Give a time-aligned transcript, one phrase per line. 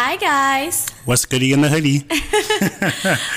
[0.00, 0.88] Hi guys.
[1.06, 2.06] What's goody in the hoodie?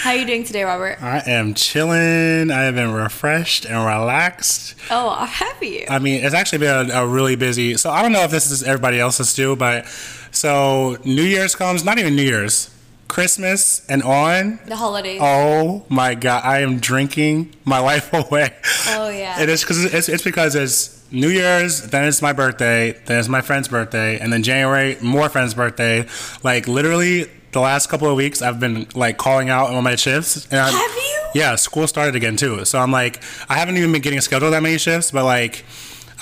[0.03, 1.01] How are you doing today, Robert?
[1.01, 2.51] I am chilling.
[2.51, 4.75] I have been refreshed and relaxed.
[4.91, 5.89] Oh, I'm happy.
[5.89, 7.77] I mean, it's actually been a, a really busy.
[7.77, 9.87] So I don't know if this is everybody else's too, but
[10.29, 11.83] so New Year's comes.
[11.83, 12.69] Not even New Year's.
[13.07, 14.59] Christmas and on.
[14.67, 15.19] The holidays.
[15.19, 16.43] Oh my God!
[16.45, 18.53] I am drinking my life away.
[18.87, 19.41] Oh, yeah.
[19.41, 23.27] It is because it's, it's because it's New Year's, then it's my birthday, then it's
[23.27, 26.05] my friend's birthday, and then January more friend's birthday.
[26.43, 30.47] Like literally, the last couple of weeks, I've been like calling out on my shifts.
[30.51, 31.17] And I'm- Have you?
[31.33, 32.65] Yeah, school started again too.
[32.65, 35.63] So I'm like, I haven't even been getting scheduled that many shifts, but like.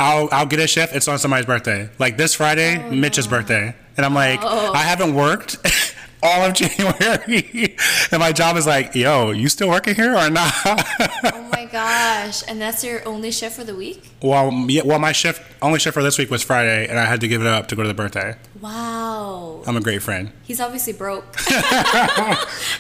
[0.02, 0.96] I'll, I'll get a shift.
[0.96, 1.90] It's on somebody's birthday.
[2.00, 4.72] Like this Friday, oh, Mitch's birthday, and I'm like, Oh.
[4.72, 5.58] I haven't worked
[6.22, 7.76] all of January,
[8.12, 10.54] and my job is like, yo, you still working here or not?
[10.66, 12.44] Oh my gosh.
[12.48, 14.04] And that's your only shift for the week?
[14.22, 17.22] well, yeah, well, my shift only shift for this week was Friday, and I had
[17.22, 18.36] to give it up to go to the birthday.
[18.62, 19.62] Wow.
[19.66, 20.32] I'm a great friend.
[20.44, 21.26] He's obviously broke.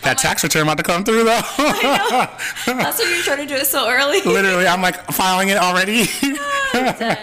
[0.02, 1.42] That tax return about to come through though.
[1.58, 4.22] that's why you're trying to do it so early.
[4.22, 6.06] Literally, I'm like filing it already.
[6.72, 7.18] Dead.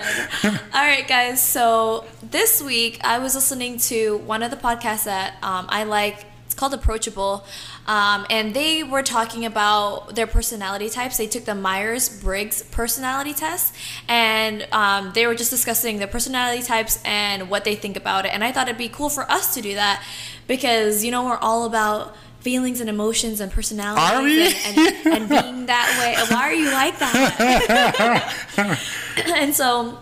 [0.44, 1.42] All right, guys.
[1.42, 6.26] So this week I was listening to one of the podcasts that um, I like.
[6.44, 7.44] It's called Approachable.
[7.86, 11.16] Um, and they were talking about their personality types.
[11.16, 13.74] They took the Myers Briggs personality test,
[14.08, 18.34] and um, they were just discussing their personality types and what they think about it.
[18.34, 20.04] And I thought it'd be cool for us to do that
[20.46, 25.66] because you know we're all about feelings and emotions and personalities And, and, and being
[25.66, 26.14] that way.
[26.32, 28.78] Why are you like that?
[29.26, 29.98] and so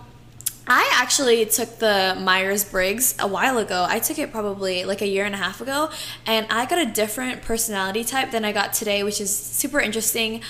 [0.67, 3.85] I actually took the Myers Briggs a while ago.
[3.89, 5.91] I took it probably like a year and a half ago,
[6.27, 10.41] and I got a different personality type than I got today, which is super interesting.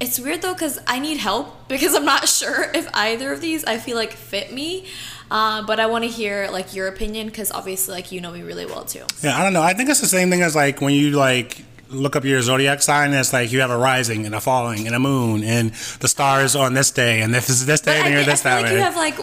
[0.00, 3.64] It's weird though because I need help because I'm not sure if either of these
[3.64, 4.86] I feel like fit me.
[5.30, 8.42] Uh, but I want to hear like your opinion because obviously like you know me
[8.42, 9.04] really well too.
[9.22, 9.62] yeah, I don't know.
[9.62, 12.82] I think it's the same thing as like when you like look up your zodiac
[12.82, 13.10] sign.
[13.10, 15.70] and It's like you have a rising and a falling and a moon and
[16.00, 18.24] the stars on this day, and this it's this day, But then I, you're I
[18.24, 18.76] this feel that like way.
[18.76, 19.18] you have like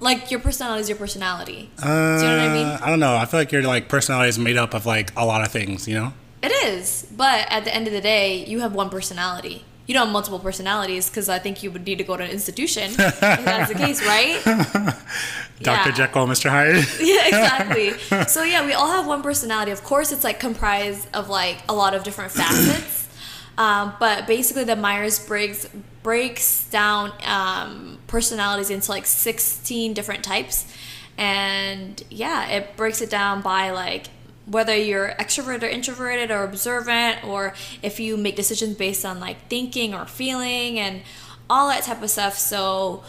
[0.00, 1.70] like your personality is your personality.
[1.78, 2.66] uh, Do you know what I mean?
[2.66, 3.14] I don't know.
[3.16, 5.86] I feel like your like personality is made up of like a lot of things.
[5.86, 6.12] You know.
[6.42, 9.64] It is, but at the end of the day, you have one personality.
[9.86, 12.30] You don't have multiple personalities because I think you would need to go to an
[12.30, 14.40] institution if that's the case, right?
[15.62, 15.88] Dr.
[15.90, 15.94] Yeah.
[15.94, 16.48] Jekyll, Mr.
[16.48, 16.86] Hyde.
[17.00, 18.26] Yeah, exactly.
[18.28, 19.72] so yeah, we all have one personality.
[19.72, 22.98] Of course, it's like comprised of like a lot of different facets.
[23.58, 25.68] Um, but basically, the Myers Briggs
[26.02, 30.72] breaks down um, personalities into like 16 different types.
[31.18, 34.08] And yeah, it breaks it down by like
[34.46, 39.48] whether you're extroverted or introverted or observant, or if you make decisions based on like
[39.48, 41.02] thinking or feeling and
[41.48, 42.38] all that type of stuff.
[42.38, 43.04] So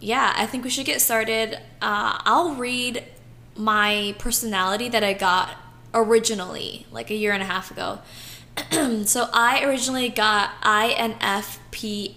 [0.00, 1.54] yeah, I think we should get started.
[1.82, 3.04] Uh, I'll read
[3.56, 5.50] my personality that I got
[5.94, 8.00] originally, like a year and a half ago.
[9.04, 12.16] so I originally got INFPA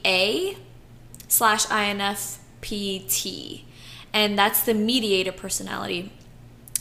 [1.28, 3.62] slash INFPT,
[4.14, 6.12] and that's the mediator personality.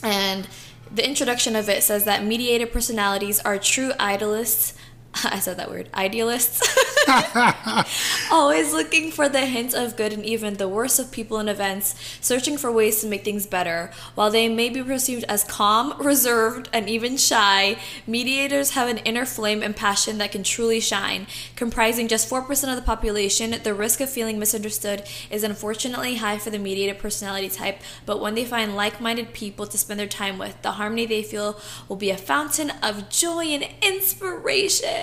[0.01, 0.47] And
[0.93, 4.73] the introduction of it says that mediator personalities are true idealists.
[5.23, 6.61] I said that word, idealists.
[8.31, 11.95] Always looking for the hint of good in even the worst of people and events,
[12.21, 13.91] searching for ways to make things better.
[14.15, 19.25] While they may be perceived as calm, reserved, and even shy, mediators have an inner
[19.25, 21.27] flame and passion that can truly shine.
[21.55, 26.49] Comprising just 4% of the population, the risk of feeling misunderstood is unfortunately high for
[26.49, 30.37] the mediator personality type, but when they find like minded people to spend their time
[30.37, 34.98] with, the harmony they feel will be a fountain of joy and inspiration.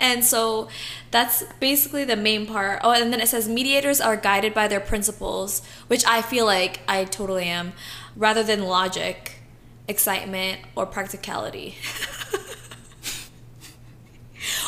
[0.00, 0.68] And so
[1.10, 2.80] that's basically the main part.
[2.82, 6.80] Oh, and then it says mediators are guided by their principles, which I feel like
[6.88, 7.72] I totally am,
[8.16, 9.40] rather than logic,
[9.88, 11.76] excitement, or practicality.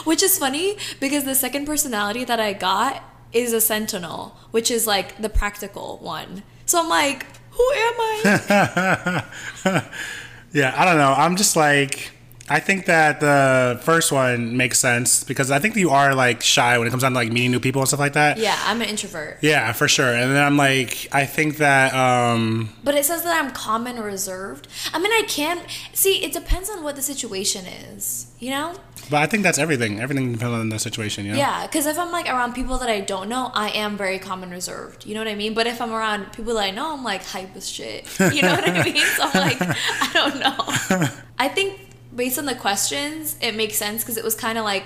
[0.04, 3.02] which is funny because the second personality that I got
[3.32, 6.44] is a sentinel, which is like the practical one.
[6.64, 9.84] So I'm like, who am I?
[10.56, 11.12] Yeah, I don't know.
[11.12, 12.12] I'm just like,
[12.48, 16.78] I think that the first one makes sense because I think you are like shy
[16.78, 18.38] when it comes down to like meeting new people and stuff like that.
[18.38, 19.38] yeah, I'm an introvert.
[19.40, 20.14] Yeah, for sure.
[20.14, 23.98] And then I'm like, I think that, um, But it says that I'm calm and
[23.98, 24.68] reserved.
[24.94, 25.60] I mean, I can't
[25.92, 26.22] see.
[26.24, 28.74] It depends on what the situation is, you know.
[29.10, 29.98] but I think that's everything.
[30.00, 31.38] Everything depends on the situation, you know?
[31.38, 34.44] Yeah, because if I'm like around people that I don't know, I am very calm
[34.44, 35.04] and reserved.
[35.04, 35.54] You know what I mean?
[35.54, 38.06] But if I'm around people that I know, I'm like hype as shit.
[38.36, 38.96] You know what I mean?
[39.16, 41.08] So I'm like, I don't know.
[41.38, 41.80] I think
[42.16, 44.84] based on the questions, it makes sense because it was kind of like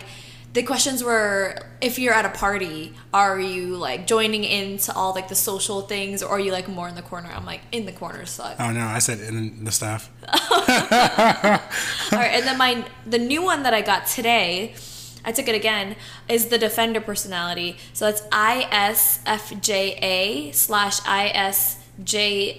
[0.53, 5.29] the questions were if you're at a party are you like joining into all like
[5.29, 7.31] the social things or are you like more in the corner?
[7.33, 10.11] I'm like in the corner suck Oh no, I said in the staff.
[10.29, 14.75] all right and then my the new one that i got today
[15.25, 15.97] i took it again
[16.29, 17.77] is the defender personality.
[17.93, 22.59] So that's isfja slash isj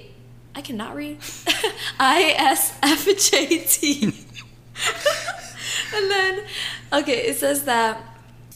[0.55, 1.19] i cannot read.
[1.99, 4.30] Isfjt
[5.95, 6.43] and then,
[6.93, 8.11] okay, it says that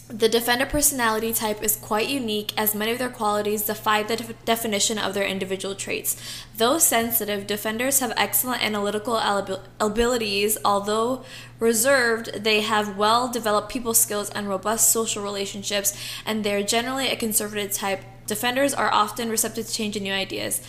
[0.08, 4.46] the defender personality type is quite unique as many of their qualities defy the def-
[4.46, 6.16] definition of their individual traits.
[6.56, 10.60] Though sensitive, defenders have excellent analytical ab- abilities.
[10.64, 11.24] Although
[11.60, 17.16] reserved, they have well developed people skills and robust social relationships, and they're generally a
[17.16, 18.04] conservative type.
[18.28, 20.62] Defenders are often receptive to change and new ideas.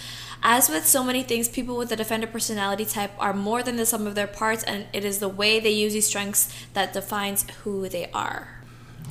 [0.42, 3.86] As with so many things, people with the defender personality type are more than the
[3.86, 7.46] sum of their parts, and it is the way they use these strengths that defines
[7.64, 8.48] who they are.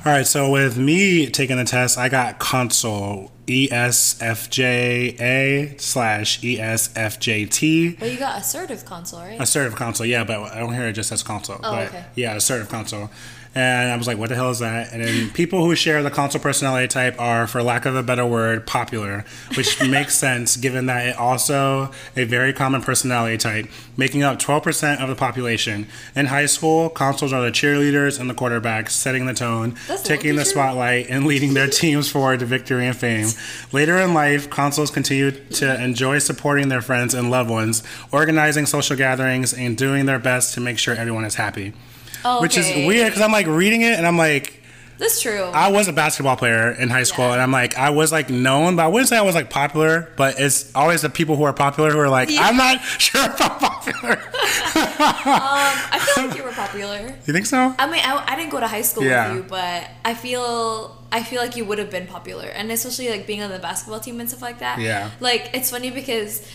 [0.06, 5.02] All right, so with me taking the test, I got consul E ESFJA
[5.82, 8.00] slash E ESFJT.
[8.00, 9.42] Well, you got assertive consul, right?
[9.42, 11.56] Assertive consul, yeah, but I don't hear it just as consul.
[11.56, 12.06] Oh, but okay.
[12.14, 13.10] yeah, assertive consul.
[13.56, 14.92] And I was like, what the hell is that?
[14.92, 18.26] And then people who share the consul personality type are, for lack of a better
[18.26, 19.24] word, popular,
[19.56, 25.02] which makes sense given that it also a very common personality type, making up 12%
[25.02, 25.88] of the population.
[26.18, 30.36] In high school, consuls are the cheerleaders and the quarterbacks, setting the tone, That's taking
[30.36, 33.30] the spotlight, and leading their teams forward to victory and fame.
[33.72, 38.98] Later in life, consuls continue to enjoy supporting their friends and loved ones, organizing social
[38.98, 41.72] gatherings, and doing their best to make sure everyone is happy.
[42.28, 44.62] Oh, Which is weird because I'm like reading it and I'm like,
[44.98, 45.44] That's true.
[45.44, 47.34] I was a basketball player in high school Yeah.
[47.34, 50.12] and I'm like, I was like known, but I wouldn't say I was like popular,
[50.18, 52.42] but it's always the people who are popular who are like, Yeah.
[52.42, 54.12] I'm not sure if I'm popular.
[54.76, 56.98] um, I feel like you were popular.
[57.26, 57.74] you think so?
[57.78, 59.28] I mean, I, I didn't go to high school Yeah.
[59.34, 63.10] with you, but I feel I feel like you would have been popular, and especially
[63.10, 64.80] like being on the basketball team and stuff like that.
[64.80, 65.12] Yeah.
[65.20, 66.46] Like it's funny because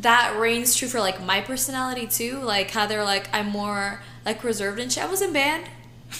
[0.00, 2.40] that reigns true for like my personality too.
[2.40, 5.02] Like how they're like I'm more like reserved and shit.
[5.02, 5.66] I was in band.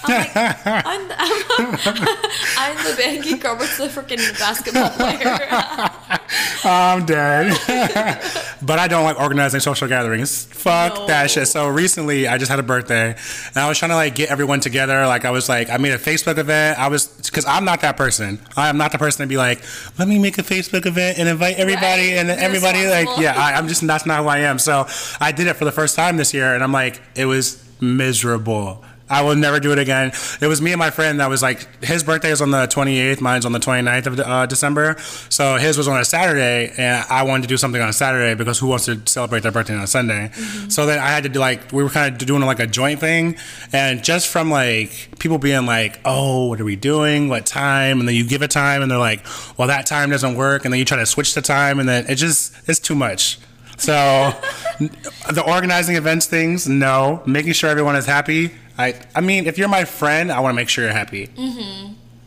[0.02, 3.44] I'm like I'm the, I'm, I'm the geek.
[3.44, 5.38] Robert's the freaking basketball player.
[6.64, 7.52] I'm dead.
[8.62, 10.44] but I don't like organizing social gatherings.
[10.46, 11.06] Fuck No.
[11.06, 11.48] that shit.
[11.48, 13.10] So recently, I just had a birthday,
[13.48, 15.06] and I was trying to like get everyone together.
[15.06, 16.78] Like I was like, I made a Facebook event.
[16.78, 18.40] I was because I'm not that person.
[18.56, 19.62] I am not the person to be like,
[19.98, 22.18] let me make a Facebook event and invite everybody, Right.
[22.18, 24.58] and then everybody like, yeah, I, I'm just that's not who I am.
[24.58, 24.86] So
[25.20, 28.84] I did it for the first time this year, and I'm like, it was miserable.
[29.10, 30.12] I will never do it again.
[30.40, 33.20] It was me and my friend that was like, his birthday is on the 28th,
[33.20, 34.96] mine's on the 29th of uh, December.
[35.28, 38.34] So his was on a Saturday, and I wanted to do something on a Saturday
[38.34, 40.30] because who wants to celebrate their birthday on a Sunday?
[40.68, 43.00] So then I had to do like, we were kind of doing like a joint
[43.00, 43.36] thing.
[43.72, 47.28] And just from like people being like, oh, what are we doing?
[47.28, 47.98] What time?
[47.98, 49.24] And then you give a time, and they're like,
[49.58, 50.64] well, that time doesn't work.
[50.64, 53.38] And then you try to switch the time, and then it just, it's too much.
[53.76, 53.92] So
[54.78, 57.22] the organizing events things, no.
[57.26, 58.52] Making sure everyone is happy.
[58.80, 61.26] I I mean, if you're my friend, I want to make sure you're happy.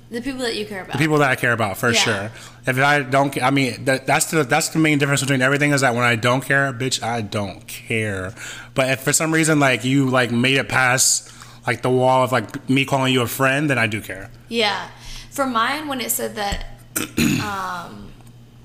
[0.10, 0.94] the people that you care about.
[0.94, 2.00] The people that I care about, for Yeah.
[2.00, 2.32] sure.
[2.66, 5.82] If I don't, I mean, that, that's the that's the main difference between everything is
[5.82, 8.34] that when I don't care, bitch, I don't care.
[8.74, 11.32] But if for some reason like you like made it past
[11.68, 14.30] like the wall of like me calling you a friend, then I do care.
[14.50, 14.88] Yeah.
[15.32, 16.66] For mine, when it said that,
[17.44, 18.12] um,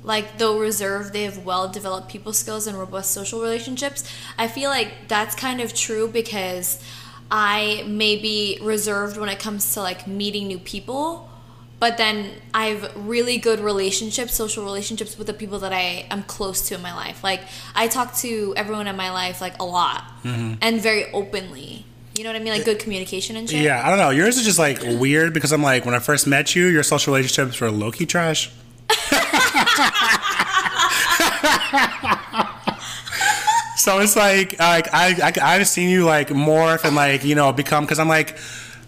[0.04, 4.04] like, though reserved, they have well developed people skills and robust social relationships,
[4.36, 6.82] I feel like that's kind of true because
[7.30, 11.28] I may be reserved when it comes to like meeting new people.
[11.80, 16.24] But then I have really good relationships, social relationships with the people that I am
[16.24, 17.22] close to in my life.
[17.22, 17.40] Like
[17.74, 20.54] I talk to everyone in my life like a lot mm-hmm.
[20.60, 21.84] and very openly.
[22.16, 22.52] You know what I mean?
[22.52, 23.62] Like good communication and shit.
[23.62, 24.10] Yeah, I don't know.
[24.10, 27.14] Yours is just like weird because I'm like when I first met you, your social
[27.14, 28.50] relationships were low key trash.
[33.88, 37.52] so it's like like I, I I've seen you like morph and like you know
[37.52, 38.36] become because I'm like.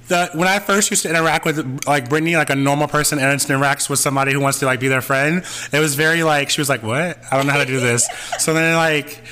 [0.08, 3.40] The, when I first used to interact with like Brittany, like a normal person and
[3.40, 6.60] interacts with somebody who wants to like be their friend, it was very like she
[6.60, 7.16] was like, "What?
[7.30, 8.08] I don't know how to do this."
[8.40, 9.22] so then like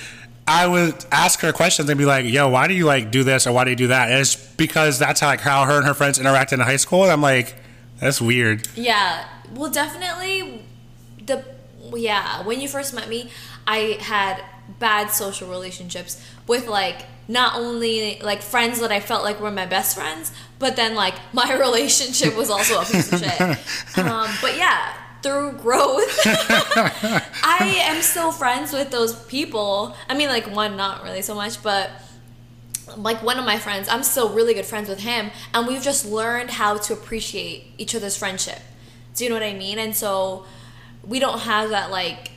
[0.47, 3.45] I would ask her questions and be like, "Yo, why do you like do this
[3.49, 5.85] or why do you do that?" And it's because that's how like how her and
[5.85, 7.03] her friends interact in high school.
[7.03, 7.57] And I'm like,
[7.99, 8.69] that's weird.
[8.77, 9.27] Yeah.
[9.53, 10.63] Well, definitely
[11.27, 11.45] the
[11.93, 13.33] yeah, when you first met me,
[13.67, 14.45] I had
[14.79, 19.67] bad social relationships with like not only like friends that I felt like were my
[19.67, 23.59] best friends, but then like my relationship was also a piece of shit.
[24.09, 29.97] Um, but yeah, through growth, I am still friends with those people.
[30.09, 31.91] I mean, like one, not really so much, but
[32.97, 36.07] like one of my friends, I'm still really good friends with him, and we've just
[36.07, 38.61] learned how to appreciate each other's friendship.
[39.15, 39.79] Do you know what I mean?
[39.79, 40.47] And so
[41.05, 42.31] we don't have that like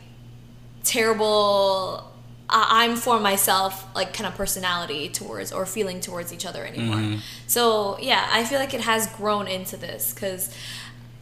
[0.84, 2.11] terrible
[2.52, 6.98] uh, I'm for myself like kind of personality towards or feeling towards each other anymore.
[6.98, 7.20] Mm-hmm.
[7.48, 10.54] So yeah, I feel like it has grown into this because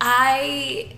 [0.02, 0.96] I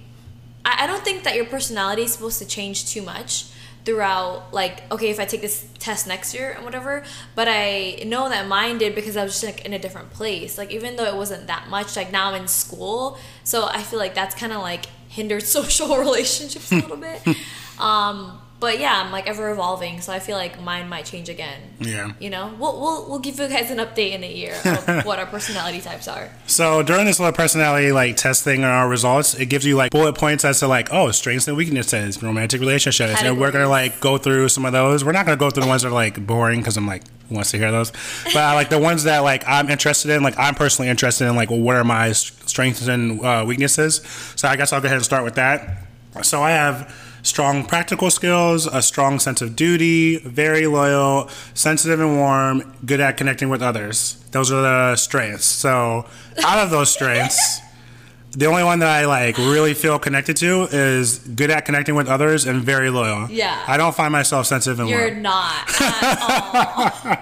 [0.64, 3.48] I I don't think that your personality is supposed to change too much
[3.84, 8.30] throughout like okay if I take this test next year and whatever but I know
[8.30, 11.06] that mine did because I was just like in a different place like even though
[11.06, 14.54] it wasn't that much like now I'm in school so I feel like that's kind
[14.54, 17.22] of like hindered social relationships a little bit
[17.80, 21.60] um but yeah, I'm like ever evolving, so I feel like mine might change again.
[21.80, 22.13] Yeah.
[22.20, 25.18] You know, we'll we'll, we'll give you guys an update in a year of what
[25.18, 26.30] our personality types are.
[26.46, 30.13] So during this little personality like testing and our results, it gives you like bullet
[30.13, 34.20] points as to like oh strengths and weaknesses, romantic relationships, and we're gonna like go
[34.20, 35.03] through some of those.
[35.03, 37.36] We're not gonna go through the ones that are like boring because I'm like who
[37.36, 37.91] wants to hear those,
[38.25, 40.22] but I like the ones that like I'm interested in.
[40.22, 44.01] Like I'm personally interested in like well, what are my strengths and uh, weaknesses.
[44.36, 45.88] So I guess I'll go ahead and start with that.
[46.22, 52.18] So I have strong practical skills, a strong sense of duty, very loyal, sensitive and
[52.18, 54.16] warm, good at connecting with others.
[54.32, 55.46] Those are the strengths.
[55.46, 56.06] So,
[56.44, 57.60] out of those strengths,
[58.32, 62.08] the only one that I like really feel connected to is good at connecting with
[62.08, 63.30] others and very loyal.
[63.30, 63.62] Yeah.
[63.68, 65.00] I don't find myself sensitive and warm.
[65.00, 65.22] You're warm.
[65.22, 67.18] not at all.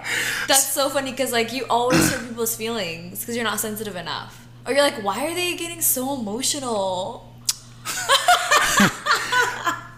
[0.47, 4.47] That's so funny because like you always hurt people's feelings because you're not sensitive enough,
[4.67, 7.25] or you're like, why are they getting so emotional?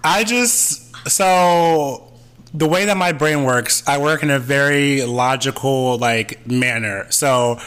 [0.03, 2.11] I just so
[2.53, 7.09] the way that my brain works, I work in a very logical like manner.
[7.09, 7.59] So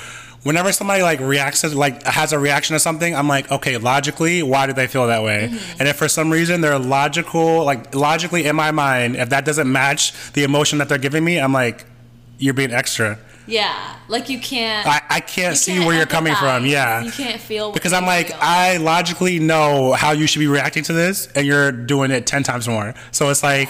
[0.42, 4.42] whenever somebody like reacts to like has a reaction to something, I'm like, okay, logically,
[4.42, 5.48] why do they feel that way?
[5.50, 5.76] Mm-hmm.
[5.80, 9.70] And if for some reason they're logical, like logically in my mind, if that doesn't
[9.70, 11.84] match the emotion that they're giving me, I'm like,
[12.38, 13.18] you're being extra.
[13.46, 14.86] Yeah, like you can't.
[14.86, 16.64] I, I can't you see can't where you're coming from.
[16.66, 17.02] Yeah.
[17.02, 18.38] you can't feel because I'm like, feel.
[18.40, 22.42] I logically know how you should be reacting to this, and you're doing it 10
[22.42, 22.94] times more.
[23.10, 23.68] So it's like,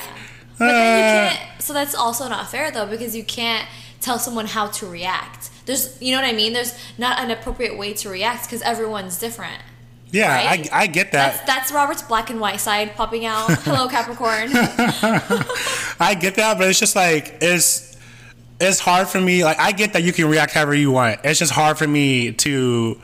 [0.58, 1.62] But then you uh, can't.
[1.62, 3.66] So that's also not fair though, because you can't
[4.00, 5.50] tell someone how to react.
[5.66, 6.52] There's, you know what I mean.
[6.52, 9.60] There's not an appropriate way to react because everyone's different.
[10.10, 10.70] yeah, right?
[10.72, 11.46] I, I get that.
[11.46, 13.50] That's that's Robert's black and white side popping out.
[13.62, 14.50] Hello, Capricorn.
[15.98, 17.93] I get that, but it's just like it's
[18.64, 19.44] it's hard for me.
[19.44, 21.20] Like I get that you can react however you want.
[21.24, 22.98] It's just hard for me to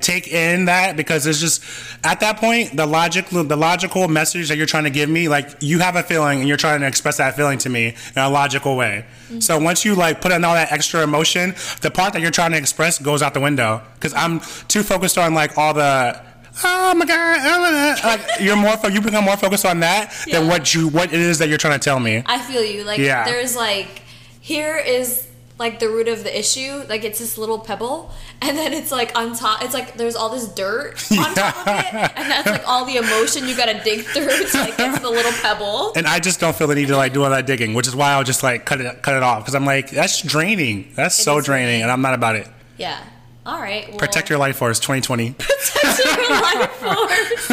[0.00, 1.62] take in that because it's just
[2.04, 5.48] at that point the logic the logical message that you're trying to give me like
[5.60, 8.28] you have a feeling and you're trying to express that feeling to me in a
[8.28, 9.40] logical way mm-hmm.
[9.40, 12.50] so once you like put in all that extra emotion the part that you're trying
[12.50, 16.20] to express goes out the window because i'm too focused on like all the
[16.64, 20.14] oh my god ah, God." like you're more fo- you become more focused on that
[20.30, 22.84] than what you what it is that you're trying to tell me I feel you.
[22.84, 23.24] Like Yeah.
[23.24, 24.02] there's like
[24.46, 25.26] here is
[25.58, 26.84] like the root of the issue.
[26.88, 29.62] Like it's this little pebble, and then it's like on top.
[29.64, 32.96] It's like there's all this dirt on top of it, and that's like all the
[32.96, 35.92] emotion you gotta dig through to like get to the little pebble.
[35.96, 37.96] and I just don't feel the need to like do all that digging, which is
[37.96, 40.92] why I'll just like cut it cut it off because I'm like that's draining.
[40.94, 42.46] That's It so draining, and I'm not about it.
[42.78, 43.00] Yeah.
[43.44, 43.88] All right.
[43.88, 45.32] Well, Protect your life force, 2020.
[45.38, 45.98] protect
[46.28, 47.50] your life force.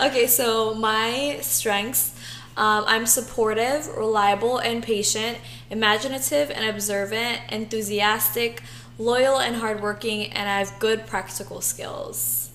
[0.00, 2.14] okay, so my strengths.
[2.56, 5.38] Um, I'm supportive, reliable, and patient,
[5.70, 8.62] imaginative and observant, enthusiastic,
[8.98, 12.50] loyal and hardworking, and I have good practical skills.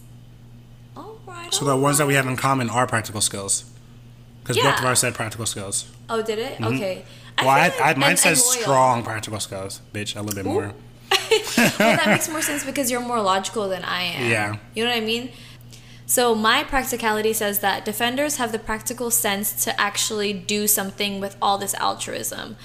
[0.95, 1.51] All right.
[1.53, 3.65] So the all ones that we have in common are practical skills,
[4.43, 5.91] because both of ours said practical skills.
[6.09, 6.61] Oh, did it?
[6.61, 7.03] Okay.
[7.39, 10.15] Well, I, feel I, like- mine and- says and strong practical skills, bitch.
[10.15, 10.73] A little bit more.
[11.11, 14.29] well, that makes more sense because you're more logical than I am.
[14.29, 14.57] Yeah.
[14.75, 15.29] You know what I mean?
[16.09, 21.35] So, my practicality says that defenders have the practical sense to actually do something with
[21.41, 22.55] all this altruism.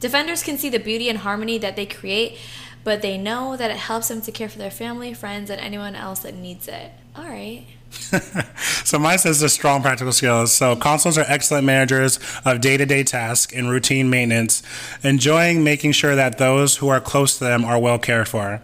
[0.00, 2.36] Defenders can see the beauty and harmony that they create,
[2.84, 5.94] but they know that it helps them to care for their family, friends, and anyone
[5.94, 6.92] else that needs it.
[7.16, 7.66] All right.
[8.84, 10.52] So mine says the strong practical skills.
[10.52, 14.64] So consuls are excellent managers of day-to-day tasks and routine maintenance,
[15.04, 18.60] enjoying making sure that those who are close to them are well cared for.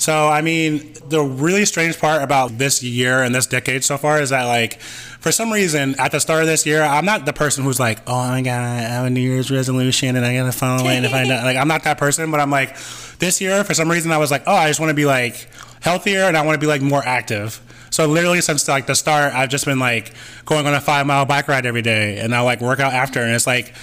[0.00, 4.20] So I mean, the really strange part about this year and this decade so far
[4.20, 7.34] is that like for some reason at the start of this year, I'm not the
[7.34, 10.46] person who's like, "Oh my god, I have a New Year's resolution and I got
[10.46, 12.76] to follow it and if I don't like I'm not that person, but I'm like
[13.18, 15.46] this year for some reason I was like, "Oh, I just want to be like
[15.80, 19.34] healthier and I want to be like more active." So literally since like the start,
[19.34, 20.14] I've just been like
[20.46, 23.20] going on a five mile bike ride every day, and I like work out after,
[23.20, 23.74] and it's like,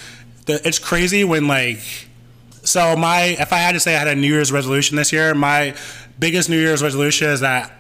[0.46, 1.80] the, it's crazy when like,
[2.64, 5.36] so my if I had to say I had a New Year's resolution this year,
[5.36, 5.76] my
[6.20, 7.72] biggest New Year's resolution is that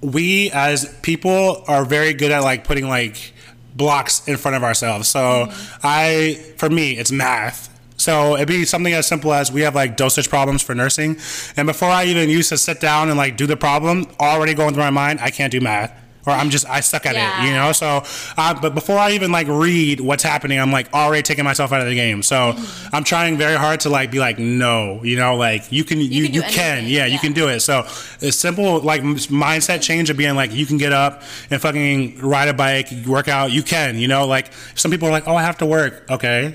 [0.00, 3.32] we as people are very good at like putting like
[3.74, 5.08] blocks in front of ourselves.
[5.08, 5.80] So mm-hmm.
[5.82, 7.68] I, for me, it's math.
[7.96, 11.16] So it'd be something as simple as we have like dosage problems for nursing,
[11.56, 14.72] and before I even used to sit down and like do the problem, already going
[14.72, 15.92] through my mind, I can't do math.
[16.28, 17.72] Or I'm just I suck at it, you know.
[17.72, 18.02] So,
[18.36, 21.80] uh, but before I even like read what's happening, I'm like already taking myself out
[21.80, 22.22] of the game.
[22.22, 22.54] So
[22.92, 26.26] I'm trying very hard to like be like, no, you know, like you can, you,
[26.26, 27.60] can you can, anything, yeah, you can do it.
[27.60, 27.84] So
[28.20, 32.48] it's simple, like mindset change of being like, you can get up and fucking ride
[32.48, 33.50] a bike, work out.
[33.50, 36.04] You can, you know, like some people are like, oh, I have to work.
[36.10, 36.54] Okay,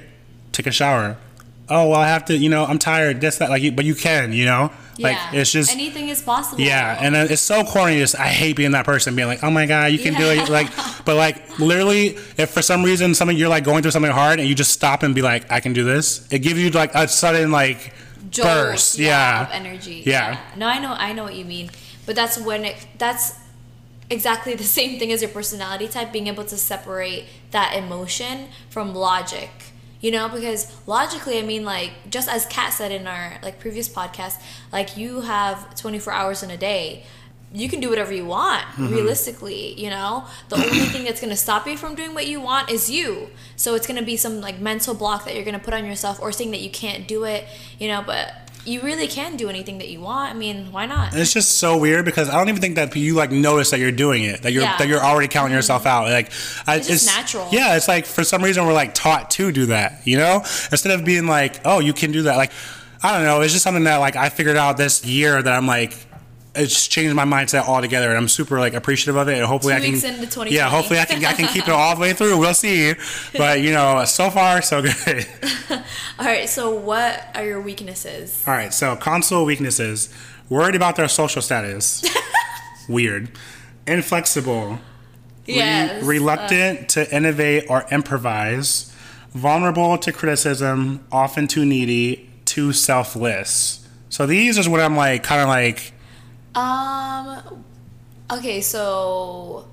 [0.51, 1.17] take a shower.
[1.70, 3.22] Oh, well, I have to, you know, I'm tired.
[3.22, 5.39] This, that, like, you- but you can, you know, like yeah.
[5.41, 5.72] it's just.
[5.72, 6.62] anything is possible.
[6.62, 7.98] Yeah, and then it's so corny.
[7.98, 10.50] Just I hate being that person, being like, "Oh my god, you can do it!"
[10.50, 10.70] Like,
[11.05, 14.48] but like literally, if for some reason something you're like going through something hard and
[14.48, 17.08] you just stop and be like, "I can do this," it gives you like a
[17.08, 17.93] sudden like
[18.29, 19.00] jolt, burst.
[19.00, 20.03] Yeah, of energy.
[20.05, 20.39] Yeah.
[20.55, 21.72] No, I know, I know what you mean,
[22.05, 22.86] but that's when it.
[22.98, 23.34] That's
[24.10, 26.12] exactly the same thing as your personality type.
[26.12, 29.50] Being able to separate that emotion from logic.
[30.03, 33.88] You know, because logically, I mean, like just as Kat said in our like previous
[33.88, 34.36] podcast,
[34.72, 37.03] like you have 24 hours in a day.
[37.55, 38.88] You can do whatever you want, Mm-hmm.
[38.95, 40.25] realistically, you know?
[40.50, 43.29] The only thing that's gonna stop you from doing what you want is you.
[43.55, 46.31] So it's gonna be some like mental block that you're gonna put on yourself or
[46.31, 47.45] saying that you can't do it,
[47.79, 50.34] you know, but you really can do anything that you want.
[50.34, 51.13] I mean, why not?
[51.15, 53.91] it's just so weird because I don't even think that you like notice that you're
[53.91, 54.41] doing it.
[54.43, 54.77] That you're Yeah.
[54.77, 56.05] that you're already counting yourself out.
[56.10, 56.32] Like,
[56.65, 57.48] I, It's just natural.
[57.51, 60.01] Yeah, it's like for some reason we're like taught to do that.
[60.05, 60.38] You know,
[60.72, 62.51] instead of being like, "Oh, you can do that." Like,
[63.01, 63.41] I don't know.
[63.41, 65.93] It's just something that like I figured out this year that I'm like.
[66.55, 69.38] It's changed my mindset altogether, and I'm super like appreciative of it.
[69.39, 70.48] And hopefully, Two I can.
[70.51, 71.25] Yeah, hopefully I can.
[71.25, 72.38] I can keep it all the way through.
[72.38, 72.93] We'll see.
[73.36, 75.25] But you know, so far so good.
[76.19, 78.43] All right, so what are your weaknesses?
[78.45, 80.13] All right, so consul weaknesses:
[80.48, 82.03] worried about their social status,
[82.88, 83.31] weird,
[83.88, 84.79] inflexible, re-
[85.45, 86.03] Yes.
[86.03, 88.93] reluctant to innovate or improvise,
[89.33, 93.88] vulnerable to criticism, often too needy, too selfless.
[94.10, 95.92] So these is what I'm like, kind of like.
[96.55, 97.63] Um,
[98.31, 99.67] okay, so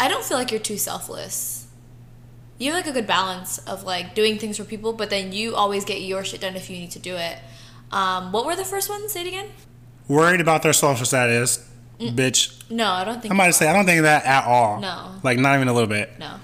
[0.00, 1.66] I don't feel like you're too selfless.
[2.58, 5.54] You have like a good balance of like doing things for people, but then you
[5.54, 7.38] always get your shit done if you need to do it.
[7.90, 9.12] Um, what were the first ones?
[9.12, 9.48] Say it again.
[10.08, 12.68] Worried about their social status, bitch.
[12.70, 13.32] No, I don't think.
[13.32, 14.80] I'm about to say I don't think that at all.
[14.80, 15.16] No.
[15.22, 16.18] like not even a little bit.
[16.18, 16.34] no,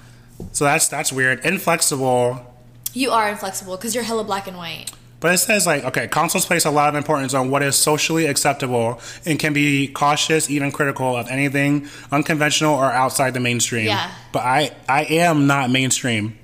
[0.51, 1.45] So that's that's weird.
[1.45, 2.45] Inflexible,
[2.93, 4.91] you are inflexible because you're hella black and white.
[5.21, 8.25] But it says like, okay, consuls place a lot of importance on what is socially
[8.25, 13.85] acceptable and can be cautious, even critical of anything unconventional or outside the mainstream.
[13.85, 14.11] Yeah.
[14.33, 16.37] But I, I am not mainstream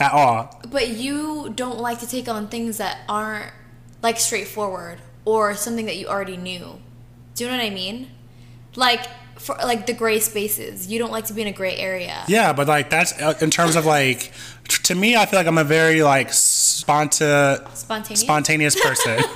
[0.00, 0.60] at all.
[0.68, 3.52] But you don't like to take on things that aren't
[4.02, 6.80] like straightforward or something that you already knew.
[7.34, 8.10] Do you know what I mean?
[8.76, 9.06] Like
[9.38, 10.86] for like the gray spaces.
[10.88, 12.24] You don't like to be in a gray area.
[12.28, 14.32] Yeah, but like that's uh, in terms of like,
[14.84, 16.32] to me, I feel like I'm a very like
[16.82, 18.20] sponta, Spontaneous.
[18.20, 19.18] spontaneous person.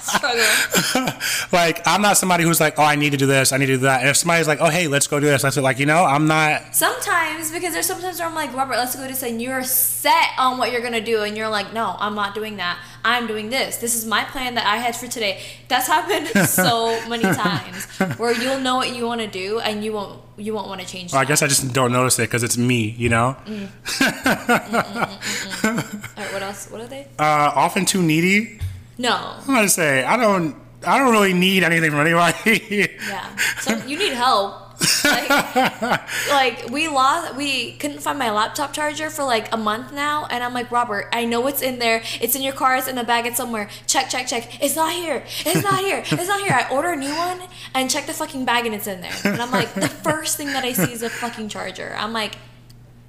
[0.00, 1.12] Struggle.
[1.52, 3.74] like I'm not somebody who's like, oh, I need to do this, I need to
[3.74, 4.00] do that.
[4.00, 6.04] And if somebody's like, oh, hey, let's go do this, I say like, you know,
[6.04, 6.74] I'm not.
[6.74, 10.30] Sometimes because there's sometimes where I'm like, Robert, let's go do this, and you're set
[10.38, 12.78] on what you're gonna do, and you're like, no, I'm not doing that.
[13.04, 13.76] I'm doing this.
[13.76, 15.40] This is my plan that I had for today.
[15.68, 17.84] That's happened so many times
[18.18, 20.86] where you'll know what you want to do, and you won't you won't want to
[20.86, 21.12] change.
[21.12, 23.36] Well, I guess I just don't notice it because it's me, you know.
[23.46, 23.68] Mm.
[23.86, 26.70] Mm, mm, All right, what else?
[26.70, 27.06] What are they?
[27.18, 28.58] Uh, often too needy.
[28.98, 29.14] No.
[29.14, 30.54] I'm gonna say I don't.
[30.86, 32.96] I don't really need anything from anybody.
[33.08, 33.36] Yeah.
[33.60, 34.65] So you need help.
[35.04, 35.28] Like,
[36.30, 40.42] like we lost we couldn't find my laptop charger for like a month now and
[40.44, 42.02] I'm like Robert I know it's in there.
[42.20, 42.76] It's in your car.
[42.76, 43.26] It's in the bag.
[43.26, 43.68] It's somewhere.
[43.86, 44.62] Check check check.
[44.62, 45.24] It's not here.
[45.44, 46.02] It's not here.
[46.04, 46.52] It's not here.
[46.52, 47.40] I order a new one
[47.74, 49.14] and check the fucking bag and it's in there.
[49.24, 51.94] And I'm like the first thing that I see is a fucking charger.
[51.98, 52.36] I'm like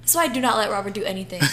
[0.04, 1.42] so I do not let Robert do anything.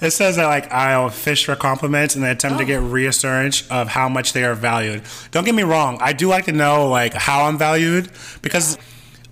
[0.00, 2.66] It says that like I'll fish for compliments in an attempt to Oh.
[2.68, 5.02] get reassurance of how much they are valued.
[5.32, 5.98] Don't get me wrong.
[6.00, 8.08] I do like to know like how I'm valued
[8.40, 8.78] because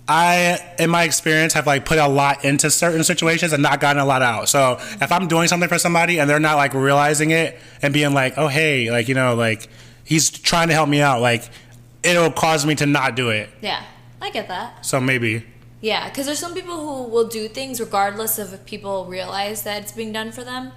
[0.07, 4.01] I, in my experience, have like put a lot into certain situations and not gotten
[4.01, 4.47] a lot out.
[4.49, 8.13] So if I'm doing something for somebody and they're not like realizing it and being
[8.13, 9.67] like, oh hey, like you know, like
[10.03, 11.49] he's trying to help me out, like
[12.03, 13.49] it'll cause me to not do it.
[13.61, 13.83] yeah
[14.21, 15.45] I get that So maybe.
[15.81, 19.83] Yeah, because there's some people who will do things regardless of if people realize that
[19.83, 20.71] it's being done for them.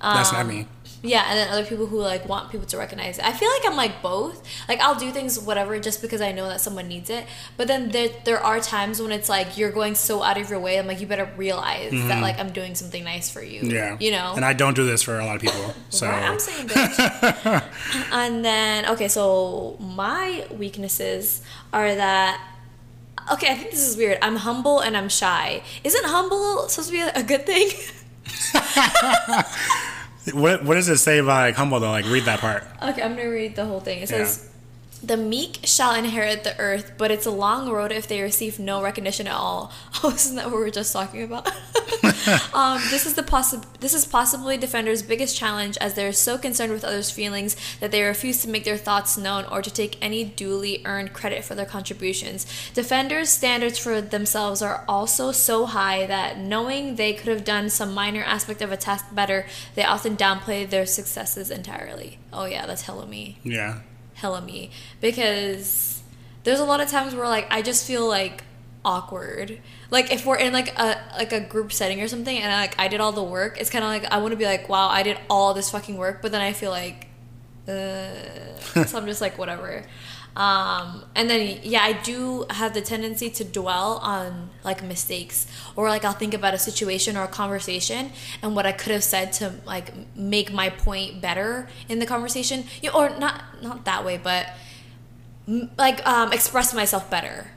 [0.00, 0.66] Um, That's not me.
[1.04, 3.24] Yeah, and then other people who like want people to recognize it.
[3.26, 4.42] I feel like I'm like both.
[4.68, 7.26] Like I'll do things whatever just because I know that someone needs it.
[7.58, 10.58] But then there there are times when it's like you're going so out of your
[10.58, 10.78] way.
[10.78, 13.60] I'm like you better realize that like I'm doing something nice for you.
[13.60, 13.70] Mm-hmm.
[13.70, 13.96] Yeah.
[14.00, 14.32] You know.
[14.34, 15.74] And I don't do this for a lot of people.
[15.90, 17.62] So Right, I'm saying bitch.
[18.12, 22.40] and then okay, so my weaknesses are that
[23.32, 24.18] okay, I think this is weird.
[24.22, 25.62] I'm humble and I'm shy.
[25.84, 27.68] Isn't humble supposed to be a good thing?
[30.32, 31.90] What what does it say about like humble though?
[31.90, 32.64] Like read that part.
[32.82, 34.00] Okay, I'm gonna read the whole thing.
[34.00, 34.48] It says,
[35.06, 38.82] "The meek shall inherit the earth, but it's a long road if they receive no
[38.82, 41.46] recognition at all." Oh, isn't that what we were just talking about?
[42.52, 46.36] um, this is the possi- This is possibly defenders' biggest challenge, as they are so
[46.36, 49.96] concerned with others' feelings that they refuse to make their thoughts known or to take
[50.02, 52.46] any duly earned credit for their contributions.
[52.74, 57.94] Defenders' standards for themselves are also so high that knowing they could have done some
[57.94, 62.18] minor aspect of a task better, they often downplay their successes entirely.
[62.32, 63.80] Oh yeah, that's hello me Yeah.
[64.24, 64.70] Hella me
[65.02, 66.02] because
[66.44, 68.42] there's a lot of times where like I just feel like
[68.82, 69.60] awkward.
[69.90, 72.88] Like if we're in like a like a group setting or something and like I
[72.88, 75.02] did all the work, it's kind of like I want to be like, wow, I
[75.02, 77.08] did all this fucking work, but then I feel like,
[77.68, 79.84] uh, so I'm just like whatever.
[80.36, 85.88] Um, and then yeah, I do have the tendency to dwell on like mistakes or
[85.88, 88.10] like I'll think about a situation or a conversation
[88.42, 92.64] and what I could have said to like make my point better in the conversation.
[92.82, 94.48] You or not not that way, but
[95.78, 97.52] like um, express myself better.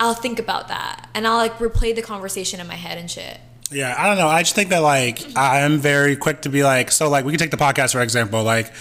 [0.00, 3.38] I'll think about that and I'll like replay the conversation in my head and shit.
[3.70, 4.28] Yeah, I don't know.
[4.28, 7.30] I just think that like I am very quick to be like, so like we
[7.30, 8.72] can take the podcast for example, like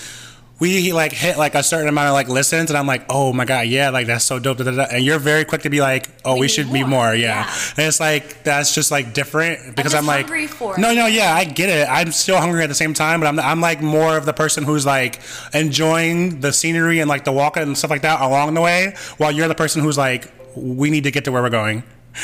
[0.58, 3.44] we like hit like a certain amount of like listens, and I'm like, oh my
[3.46, 4.58] god, yeah, like that's so dope.
[4.58, 4.84] da, da, da.
[4.92, 6.90] And you're very quick to be like, oh, we, need should be more.
[6.90, 7.46] more, yeah.
[7.46, 7.54] Yeah.
[7.78, 10.80] And it's like that's just like different because just I'm like, hungry for it.
[10.80, 11.88] no, no, yeah, I get it.
[11.90, 14.64] I'm still hungry at the same time, but I'm I'm like more of the person
[14.64, 15.20] who's like
[15.54, 19.32] enjoying the scenery and like the walk and stuff like that along the way, while
[19.32, 21.84] you're the person who's like, we need to get to where we're going.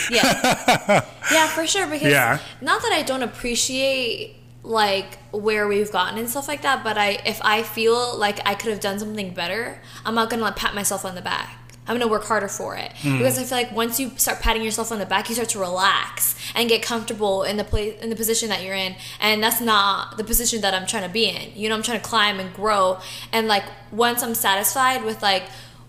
[0.10, 1.04] Yeah.
[1.34, 1.86] yeah, for sure.
[1.86, 2.40] Because Yeah.
[2.62, 7.20] not that I don't appreciate like where we've gotten and stuff like that, but I
[7.26, 10.76] if I feel like I could have done something better, I'm not gonna like pat
[10.76, 11.58] myself on the back.
[11.88, 13.18] I'm gonna work harder for it hmm.
[13.18, 15.60] because I feel like once you start patting yourself on the back, you start to
[15.60, 19.62] relax and get comfortable in the place in the position that you're in, and that's
[19.62, 21.52] not the position that I'm trying to be in.
[21.56, 23.00] You know, I'm trying to climb and grow,
[23.32, 25.44] and like once I'm satisfied with like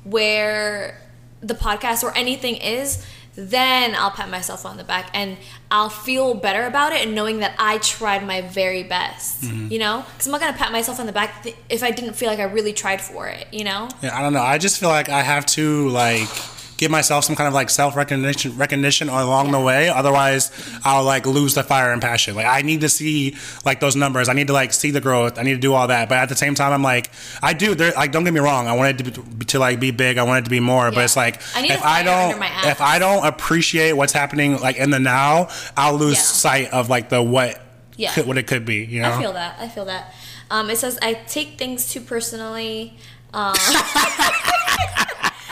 [0.05, 0.99] where
[1.41, 5.39] the podcast or anything is, then I'll pat myself on the back and
[5.71, 9.73] I'll feel better about it and knowing that I tried my very best, mm-hmm.
[9.73, 10.05] you know?
[10.13, 12.29] Because I'm not going to pat myself on the back th- if I didn't feel
[12.29, 13.89] like I really tried for it, you know?
[14.03, 14.43] Yeah, I don't know.
[14.43, 16.29] I just feel like I have to like
[16.77, 19.89] give myself some kind of like self recognition recognition along the way.
[19.89, 20.51] Otherwise,
[20.85, 22.35] I'll like lose the fire and passion.
[22.35, 24.29] Like I need to see like those numbers.
[24.29, 25.39] I need to like see the growth.
[25.39, 26.09] I need to do all that.
[26.09, 27.11] But at the same time, I'm like,
[27.43, 27.75] I do.
[27.75, 28.67] There, like, don't get me wrong.
[28.69, 30.19] I want it to, be, to like be big.
[30.19, 30.91] I want it to be more.
[30.91, 34.91] But it's like I if I don't if I don't appreciate what's happening like in
[34.91, 36.23] the now, I'll lose Yeah.
[36.23, 37.61] sight of like the what
[37.97, 38.13] Yeah.
[38.13, 38.85] could, what it could be.
[38.85, 39.13] You know.
[39.13, 39.57] I feel that.
[39.61, 40.15] I feel that.
[40.51, 42.97] Um, it says, I take things too personally.
[43.33, 43.55] Um,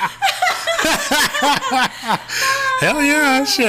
[2.81, 3.67] Hell yeah, sure.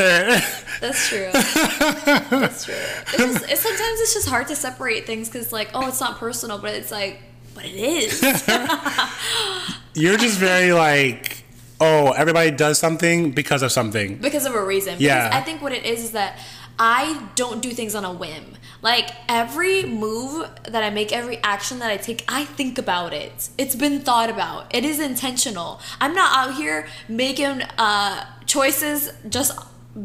[0.79, 1.29] that's true.
[1.31, 2.73] that's true.
[2.73, 6.17] It's just, it's, sometimes it's just hard to separate things because, like, oh, it's not
[6.17, 7.21] personal, but it's like,
[7.53, 8.21] but it is.
[9.93, 11.43] You're just very like,
[11.81, 14.17] oh, everybody does something because of something.
[14.17, 14.93] because of a reason.
[14.97, 15.29] Because Yeah.
[15.33, 16.39] I think what it is is that
[16.79, 18.55] I don't do things on a whim.
[18.81, 23.49] Like every move that I make, every action that I take, I think about it.
[23.57, 24.73] It's been thought about.
[24.73, 25.79] It is intentional.
[25.99, 29.57] I'm not out here making uh, choices just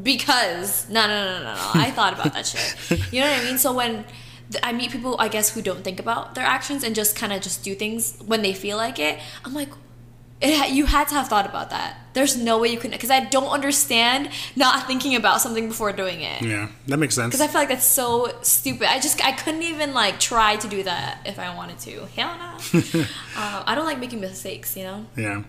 [0.02, 0.88] because.
[0.90, 1.70] No, no, no, no, no.
[1.74, 2.76] I thought about that shit.
[3.12, 3.58] You know what I mean?
[3.58, 4.04] So when
[4.62, 7.40] I meet people, I guess, who don't think about their actions and just kind of
[7.40, 9.70] just do things when they feel like it, I'm like,
[10.40, 11.98] it you had to have thought about that.
[12.12, 16.20] There's no way you can because I don't understand not thinking about something before doing
[16.20, 16.42] it.
[16.42, 17.28] Yeah, that makes sense.
[17.28, 18.90] Because I feel like that's so stupid.
[18.90, 22.06] I just I couldn't even like try to do that if I wanted to.
[22.16, 22.80] Hell no.
[23.36, 24.76] uh, I don't like making mistakes.
[24.76, 25.06] You know.
[25.16, 25.42] yeah.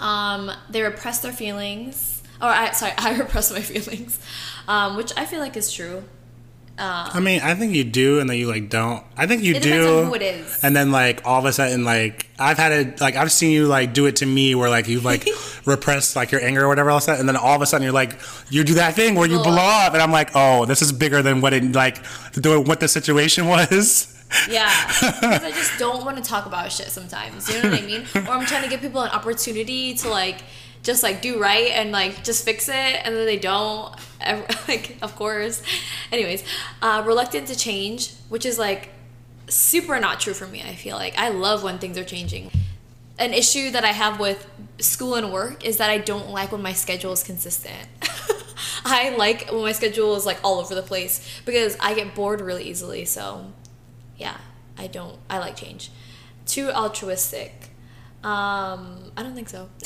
[0.00, 2.22] Um, they repress their feelings.
[2.40, 4.18] Or I sorry, I repress my feelings,
[4.66, 6.04] um, which I feel like is true.
[6.76, 9.04] Um, I mean, I think you do, and then you like don't.
[9.16, 10.06] I think you do.
[10.06, 10.58] who it is.
[10.64, 13.00] And then like all of a sudden, like I've had it.
[13.00, 15.28] Like I've seen you like do it to me, where like you like
[15.66, 18.18] repress like your anger or whatever else, and then all of a sudden you're like
[18.50, 19.88] you do that thing where you Blow blow up.
[19.88, 22.88] up, and I'm like, oh, this is bigger than what it like the what the
[22.88, 24.10] situation was.
[24.50, 27.48] Yeah, because I just don't want to talk about shit sometimes.
[27.48, 28.04] You know what I mean?
[28.16, 30.38] Or I'm trying to give people an opportunity to like
[30.84, 33.94] just like do right and like just fix it, and then they don't.
[34.66, 35.62] Like, of course.
[36.10, 36.42] Anyways,
[36.80, 38.88] uh, reluctant to change, which is like
[39.48, 40.62] super not true for me.
[40.62, 42.50] I feel like I love when things are changing.
[43.18, 46.62] An issue that I have with school and work is that I don't like when
[46.62, 47.86] my schedule is consistent.
[48.84, 52.40] I like when my schedule is like all over the place because I get bored
[52.40, 53.04] really easily.
[53.04, 53.52] So,
[54.16, 54.38] yeah,
[54.78, 55.18] I don't.
[55.28, 55.90] I like change.
[56.46, 57.63] Too altruistic.
[58.24, 59.68] Um, I don't think so.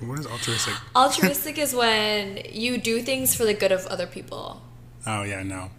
[0.00, 0.74] What is altruistic?
[0.94, 4.60] altruistic is when you do things for the good of other people.
[5.06, 5.70] Oh yeah, no.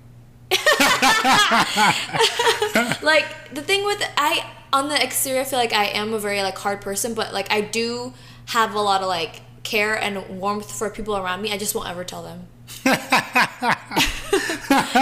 [3.03, 6.41] like the thing with I on the exterior, I feel like I am a very
[6.41, 8.11] like hard person, but like I do
[8.47, 11.51] have a lot of like care and warmth for people around me.
[11.51, 12.47] I just won't ever tell them.
[12.83, 12.97] do you know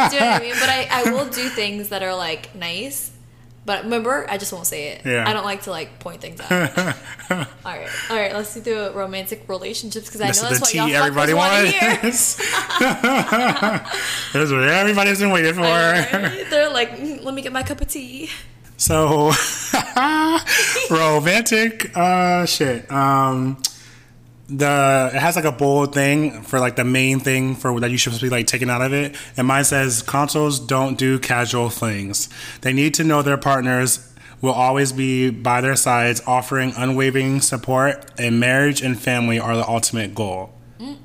[0.09, 0.55] what I mean?
[0.59, 3.11] But I, I will do things that are like nice.
[3.65, 5.01] But remember, I just won't say it.
[5.05, 5.27] Yeah.
[5.27, 6.51] I don't like to like point things out.
[6.51, 8.31] all right, all right.
[8.31, 11.65] Let's do the romantic relationships because I This know that's what y'all everybody fuckers want
[11.65, 11.89] to hear.
[12.03, 12.35] wants.
[14.33, 15.61] That's what everybody's been waiting for.
[15.61, 16.45] Right?
[16.49, 18.29] They're like, "Mm, let me get my cup of tea.
[18.77, 19.31] So
[20.91, 22.91] romantic uh shit.
[22.91, 23.57] Um
[24.47, 27.97] the it has like a bold thing for like the main thing for that you
[27.97, 29.15] should be like taken out of it.
[29.37, 32.29] And mine says consuls don't do casual things.
[32.61, 38.11] They need to know their partners will always be by their sides, offering unwavering support,
[38.19, 40.53] and marriage and family are the ultimate goal.
[40.79, 40.97] Mm.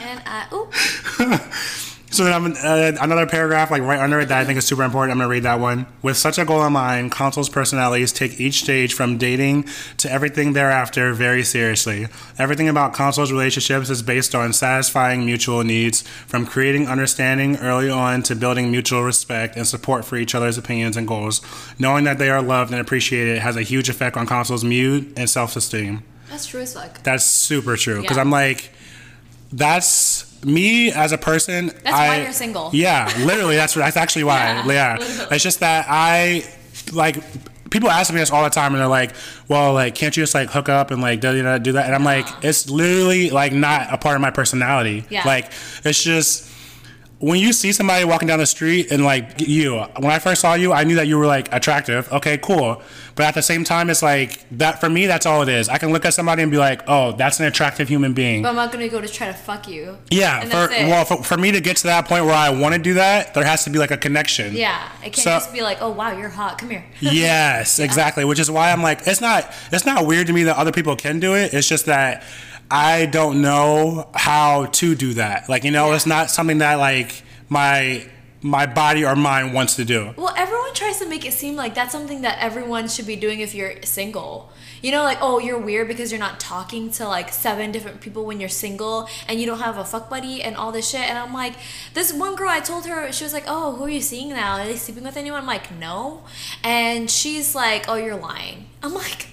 [0.00, 1.68] And I,
[2.12, 4.82] So then I'm, uh, another paragraph, like right under it, that I think is super
[4.84, 5.12] important.
[5.12, 5.86] I'm gonna read that one.
[6.02, 9.64] With such a goal in mind, Consul's personalities take each stage from dating
[9.96, 12.08] to everything thereafter very seriously.
[12.38, 18.22] Everything about Consul's relationships is based on satisfying mutual needs, from creating understanding early on
[18.24, 21.40] to building mutual respect and support for each other's opinions and goals.
[21.78, 25.30] Knowing that they are loved and appreciated has a huge effect on Consul's mood and
[25.30, 26.02] self-esteem.
[26.28, 27.02] that's true as fuck.
[27.04, 28.22] That's super true because Yeah.
[28.22, 28.70] I'm like,
[29.52, 31.66] that's me as a person.
[31.66, 32.70] That's I, why you're single.
[32.72, 34.62] Yeah, literally, that's that's actually why.
[34.66, 34.96] Yeah, Yeah,
[35.30, 36.44] it's just that I
[36.92, 37.22] like.
[37.70, 39.12] People ask me this all the time, and they're like,
[39.48, 41.86] "Well, like, can't you just like hook up and like do that?" Do that?
[41.86, 45.06] And I'm like, it's literally like not a part of my personality.
[45.08, 45.22] Yeah.
[45.24, 45.50] Like,
[45.84, 46.51] it's just
[47.22, 50.54] when you see somebody walking down the street and like you, when I first saw
[50.54, 52.12] you, I knew that you were like attractive.
[52.12, 52.82] Okay, cool.
[53.14, 55.06] But at the same time, it's like that for me.
[55.06, 55.68] That's all it is.
[55.68, 58.48] I can look at somebody and be like, "Oh, that's an attractive human being." But
[58.48, 59.98] I'm not gonna go to try to fuck you.
[60.10, 60.40] yeah.
[60.46, 62.94] For, well, for, for me to get to that point where I want to do
[62.94, 64.54] that, there has to be like a connection.
[64.54, 66.58] Yeah, it can't So- just be like, oh wow, you're hot.
[66.58, 66.84] Come here.
[67.00, 68.24] yes, exactly.
[68.24, 70.96] Which is why I'm like, it's not it's not weird to me that other people
[70.96, 71.54] can do it.
[71.54, 72.24] It's just that
[72.74, 75.46] I don't know how to do that.
[75.48, 75.96] Like, you know, Yeah.
[75.96, 78.06] it's not something that like my
[78.44, 80.12] my body or mind wants to do.
[80.16, 83.38] Well, everyone tries to make it seem like that's something that everyone should be doing
[83.38, 84.50] if you're single.
[84.82, 88.24] You know, like, oh, you're weird because you're not talking to like seven different people
[88.24, 91.02] when you're single and you don't have a fuck buddy and all this shit.
[91.02, 91.54] And I'm like,
[91.94, 94.56] this one girl, I told her, she was like, oh, who are you seeing now?
[94.58, 95.38] Are they sleeping with anyone?
[95.38, 96.24] I'm like, no.
[96.64, 98.66] And she's like, oh, you're lying.
[98.82, 99.28] I'm like,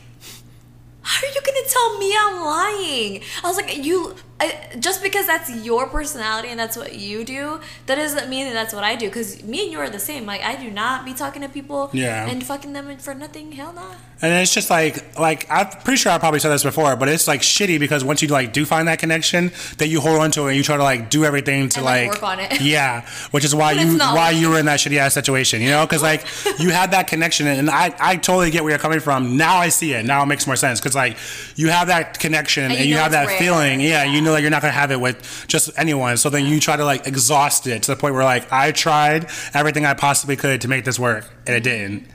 [1.01, 3.21] how are you gonna tell me I'm lying?
[3.43, 7.60] I was like, you I, just because that's your personality and that's what you do,
[7.88, 9.08] that doesn't mean that that's what I do.
[9.08, 10.25] Because me and you are the same.
[10.25, 12.28] Like I do not be talking to people Yeah.
[12.28, 13.52] and fucking them for nothing.
[13.52, 13.84] Hell no.
[14.21, 17.28] And it's just like, like I'm pretty sure I probably said this before, but it's
[17.28, 20.43] like shitty because once you like do find that connection, that you hold on to
[20.45, 22.62] it and you try to like do everything to And, like, like, work on it.
[22.69, 25.86] Yeah, which is why you why you were in that shitty ass situation, you know?
[25.86, 26.25] Because like
[26.60, 29.38] you had that connection, and I I totally get where you're coming from.
[29.38, 30.06] Now I see it.
[30.06, 31.17] Now it makes more sense because like
[31.56, 33.39] you have that connection and, you you, have that rare.
[33.39, 33.80] feeling.
[33.80, 34.13] Yeah, Yeah.
[34.13, 36.17] you know that you're not gonna have it with just anyone.
[36.17, 39.29] So then you try to like exhaust it to the point where like I tried
[39.53, 42.07] everything I possibly could to make this work, and it didn't.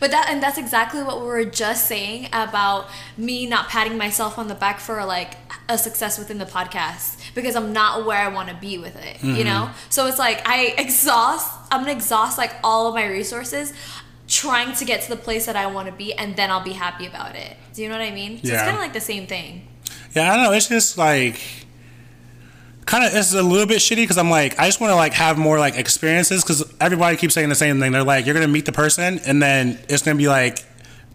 [0.00, 4.38] But that and that's exactly what we were just saying about me not patting myself
[4.38, 5.34] on the back for like
[5.68, 9.16] a success within the podcast because I'm not where I want to be with it,
[9.18, 9.36] Mm-hmm.
[9.36, 9.70] you know?
[9.90, 13.72] So it's like I exhaust I'm going to exhaust like all of my resources
[14.28, 16.72] trying to get to the place that I want to be and then I'll be
[16.72, 17.56] happy about it.
[17.74, 18.42] Do you know what I mean?
[18.42, 19.66] So it's kind of like the same thing.
[20.14, 20.52] Yeah, I don't know.
[20.52, 21.40] It's just like
[22.84, 25.14] kind of it's a little bit shitty because I'm like I just want to like
[25.14, 27.92] have more like experiences because everybody keeps saying the same thing.
[27.92, 30.64] They're like you're gonna meet the person and then it's gonna be like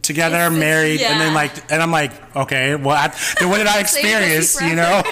[0.07, 3.07] together, It's- it's- married, and then like and I'm like okay, well I,
[3.39, 4.59] then what did I experience?
[4.61, 5.01] You know?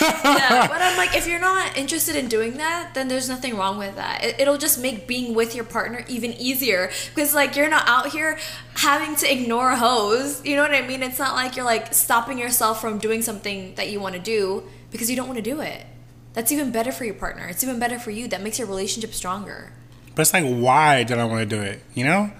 [0.00, 3.78] yeah, but I'm like, if you're not interested in doing that, then there's nothing wrong
[3.78, 4.24] with that.
[4.24, 8.08] It, it'll just make being with your partner even easier because, like, you're not out
[8.08, 8.38] here
[8.76, 10.44] having to ignore hoes.
[10.44, 11.02] You know what I mean?
[11.02, 14.64] It's not like you're like stopping yourself from doing something that you want to do
[14.90, 15.84] because you don't want to do it.
[16.32, 17.46] That's even better for your partner.
[17.46, 18.26] It's even better for you.
[18.28, 19.72] That makes your relationship stronger.
[20.14, 21.80] but it's like why did I want to do it?
[21.94, 22.30] You know?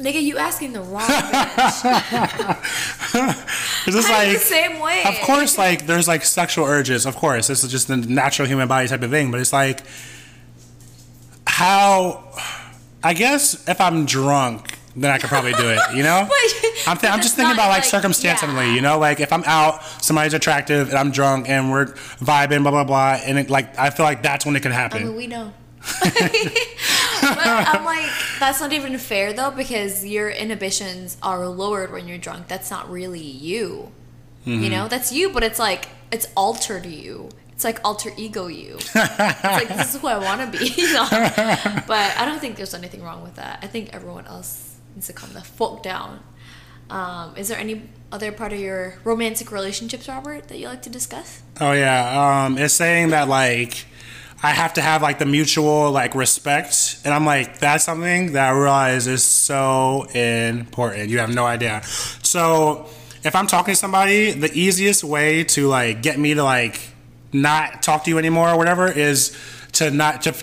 [0.00, 2.56] Nigga, you asking the wrong bitch.
[3.86, 5.02] It's I'm like the same way.
[5.04, 7.06] Of course, like there's like sexual urges.
[7.06, 9.30] Of course, this is just the natural human body type of thing.
[9.30, 9.80] But it's like
[11.46, 12.24] how
[13.02, 15.80] I guess if I'm drunk, then I could probably do it.
[15.94, 16.28] You know.
[16.84, 18.74] But- I'm, th- I'm just thinking about like, like, circumstantially, yeah.
[18.74, 21.86] you know, like if I'm out, somebody's attractive, and I'm drunk, and we're
[22.20, 24.76] vibing, blah blah blah, and it, like I feel like that's when it could I
[24.76, 25.04] happen.
[25.08, 25.52] mean, we know.
[27.20, 32.18] but I'm like, that's not even fair though, because your inhibitions are lowered when you're
[32.18, 32.48] drunk.
[32.48, 33.92] That's not really you.
[34.46, 37.28] You know, that's you, but it's like it's altered you.
[37.52, 38.76] it's like alter ego you.
[38.94, 40.66] it's like this is who I want to be.
[40.76, 41.06] You know?
[41.86, 43.60] But I don't think there's anything wrong with that.
[43.62, 46.20] I think everyone else needs to calm the fuck down.
[46.88, 50.90] Um, is there any other part of your romantic relationships, Robert, that you like to
[50.90, 51.42] discuss?
[51.60, 53.86] Oh yeah, um, it's saying that like
[54.42, 58.48] I have to have like the mutual like respect, and I'm like that's something that
[58.48, 61.10] I realize is so important.
[61.10, 61.82] You have no idea.
[62.22, 62.88] So
[63.22, 66.80] if I'm talking to somebody, the easiest way to like get me to like
[67.32, 69.36] not talk to you anymore or whatever is
[69.72, 70.34] to not to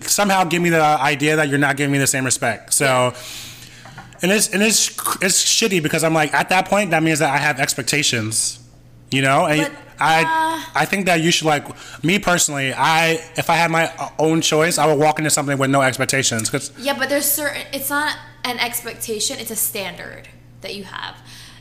[0.00, 2.72] somehow give me the idea that you're not giving me the same respect.
[2.74, 3.14] So.
[4.20, 4.88] And it's and it's
[5.22, 8.58] it's shitty because I'm like at that point that means that I have expectations,
[9.12, 11.66] you know, and But, I uh, I think that you should like
[12.04, 12.72] me personally.
[12.74, 16.48] I if I had my own choice, I would walk into something with no expectations
[16.48, 17.62] because Yeah, but there's certain.
[17.72, 19.38] It's not an expectation.
[19.38, 20.28] It's a standard
[20.60, 21.16] that you have.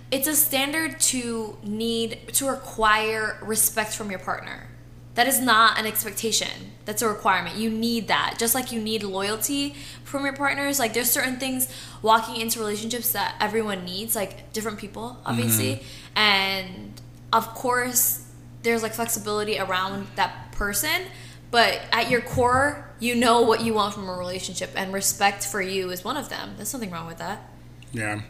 [0.10, 4.68] It's a standard to need to require respect from your partner.
[5.16, 6.74] That is not an expectation.
[6.86, 7.56] That's a requirement.
[7.58, 8.36] You need that.
[8.38, 10.78] Just like you need loyalty from your partners.
[10.78, 11.68] Like there's certain things
[12.04, 15.82] walking into relationships that everyone needs, like different people, obviously.
[16.16, 17.02] And
[17.34, 18.27] of course,
[18.68, 21.04] there's like flexibility around that person.
[21.50, 25.62] But at your core, you know what you want from a relationship, and respect for
[25.62, 26.54] you is one of them.
[26.58, 27.50] There's nothing wrong with that.
[27.94, 28.22] Yeah.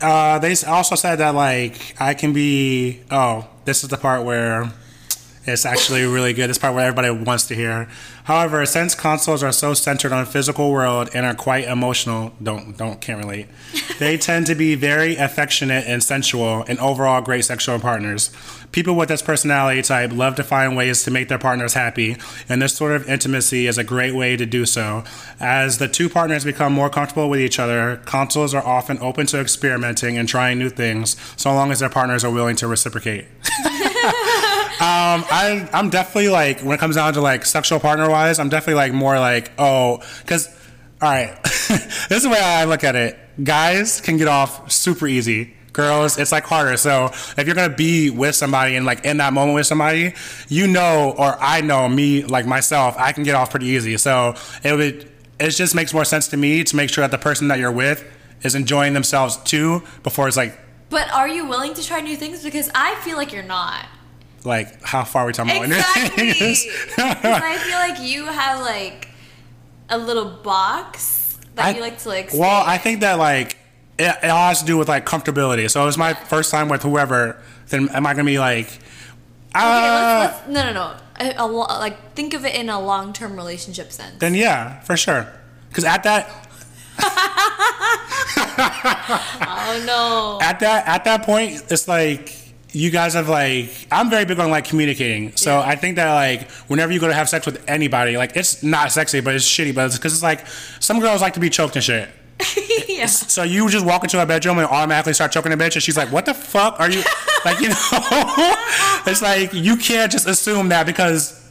[0.00, 3.02] Uh, they also said that like I can be.
[3.10, 4.70] Oh, this is the part where
[5.46, 6.48] it's actually really good.
[6.48, 7.88] This part where everybody wants to hear.
[8.24, 13.00] However, since consuls are so centered on physical world and are quite emotional, don't don't
[13.00, 13.48] can't relate.
[13.98, 18.30] They tend to be very affectionate and sensual, and overall great sexual partners.
[18.72, 22.16] People with this personality type love to find ways to make their partners happy,
[22.48, 25.04] and this sort of intimacy is a great way to do so.
[25.38, 29.40] As the two partners become more comfortable with each other, consuls are often open to
[29.40, 33.26] experimenting and trying new things, so long as their partners are willing to reciprocate.
[34.84, 38.50] Um, I I'm definitely like when it comes down to like sexual partner wise, I'm
[38.50, 40.48] definitely like more like oh, because
[41.00, 43.18] all right, this is the way I look at it.
[43.42, 45.54] Guys can get off super easy.
[45.72, 46.76] Girls, it's like harder.
[46.76, 50.12] So if you're gonna be with somebody and like in that moment with somebody,
[50.48, 53.96] you know, or I know me like myself, I can get off pretty easy.
[53.96, 57.22] So it would it just makes more sense to me to make sure that the
[57.22, 58.04] person that you're with
[58.42, 60.58] is enjoying themselves too before it's like
[60.90, 62.44] But are you willing to try new things?
[62.44, 63.86] Because I feel like you're not.
[64.44, 65.70] Like how far are we talking about?
[65.70, 66.30] Exactly.
[66.98, 69.08] I feel like you have like
[69.88, 72.30] a little box that I- you like to like.
[72.32, 73.56] Well, stay I think that like
[73.98, 75.70] it, it all has to do with like comfortability.
[75.70, 77.40] So it's was my first time with whoever.
[77.68, 78.80] Then am I gonna be like, Okay,
[79.54, 80.96] uh, let's, let's, no, no, no.
[81.20, 84.18] A, a, like think of it in a long-term relationship sense.
[84.18, 85.28] then yeah, for sure.
[85.68, 86.28] Because at that
[89.46, 90.38] oh no.
[90.44, 92.36] at that at that point, it's like
[92.74, 95.34] you guys have like I'm very big on like communicating.
[95.36, 95.60] So Yeah.
[95.60, 98.92] I think that like whenever you go to have sex with anybody, like it's not
[98.92, 99.74] sexy, but it's shitty.
[99.74, 100.46] But it's because it's like
[100.80, 102.08] some girls like to be choked and shit.
[102.88, 103.06] yeah.
[103.06, 105.96] So you just walk into a bedroom and automatically start choking a bitch, and she's
[105.96, 107.02] like, "What the fuck are you?"
[107.44, 107.76] like you know,
[109.06, 111.43] it's like you can't just assume that because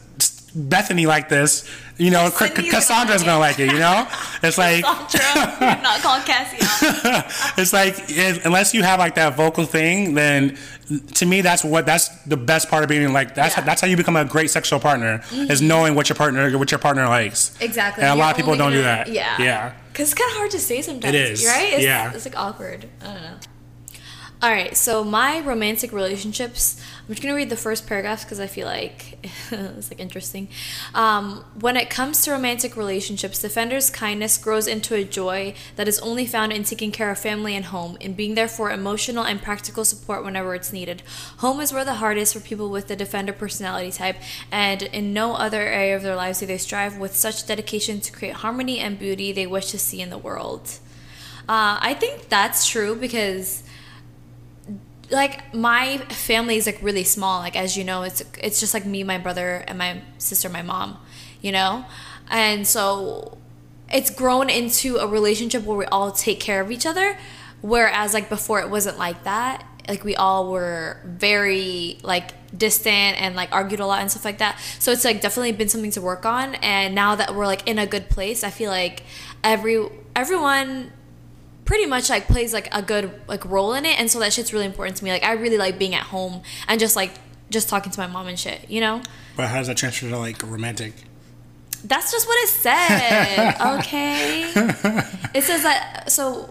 [0.54, 3.72] Bethany like this, you know, Ca- Cassandra's gonna gonna like it.
[3.72, 4.06] You know,
[4.42, 4.82] it's like
[5.82, 6.58] not call Cassie
[7.60, 10.56] it's like it, unless you have like that vocal thing, then
[11.14, 13.60] to me that's what that's the best part of being like that's Yeah.
[13.60, 13.66] Mm-hmm.
[13.66, 16.78] that's how you become a great sexual partner is knowing what your partner what your
[16.78, 17.56] partner likes.
[17.60, 18.04] Exactly.
[18.04, 19.08] And a lot You're of people don't do gonna- that.
[19.08, 19.36] Yeah.
[19.40, 19.72] Yeah.
[19.92, 21.14] Because it's kind of hard to say sometimes.
[21.14, 21.72] It is, Right?
[21.74, 22.12] It's, yeah.
[22.12, 22.88] It's like awkward.
[23.00, 23.36] I don't know.
[24.42, 24.76] All right.
[24.76, 26.80] So my romantic relationships.
[27.00, 29.18] I'm just gonna read the first paragraphs because I feel like
[29.50, 30.48] it's like interesting.
[30.94, 35.98] Um, when it comes to romantic relationships, Defender's kindness grows into a joy that is
[36.00, 39.40] only found in taking care of family and home, in being there for emotional and
[39.40, 41.02] practical support whenever it's needed.
[41.38, 44.16] Home is where the heart is for people with the Defender personality type,
[44.50, 48.12] and in no other area of their lives do they strive with such dedication to
[48.12, 50.78] create harmony and beauty they wish to see in the world.
[51.46, 53.62] Uh, I think that's true because
[55.10, 57.40] like my family is like really small.
[57.40, 60.62] Like as you know it's it's just like me my brother and my sister my
[60.62, 60.98] mom
[61.44, 61.84] you know?
[62.30, 63.36] And so
[63.92, 67.18] it's grown into a relationship where we all take care of each other.
[67.60, 69.64] Whereas like before it wasn't like that.
[69.86, 74.38] Like we all were very like distant and like argued a lot and stuff like
[74.38, 74.58] that.
[74.78, 76.54] So it's like definitely been something to work on.
[76.56, 79.02] And now that we're like in a good place i feel like
[79.42, 79.86] every
[80.16, 80.92] everyone
[81.64, 84.52] pretty much like plays like a good like role in it and so that shit's
[84.52, 87.12] really important to me like i really like being at home and just like
[87.50, 89.00] just talking to my mom and shit you know
[89.36, 90.92] But how does that transfer to like romantic?
[91.84, 94.50] that's just what it said okay
[95.34, 96.50] it says that so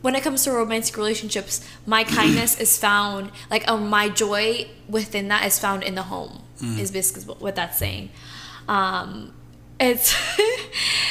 [0.00, 5.28] when it comes to romantic relationships my kindness is found like um, my joy within
[5.28, 6.42] that is found in the home
[6.78, 8.08] is basically what that's saying.
[8.68, 9.32] Um,
[9.80, 10.14] it's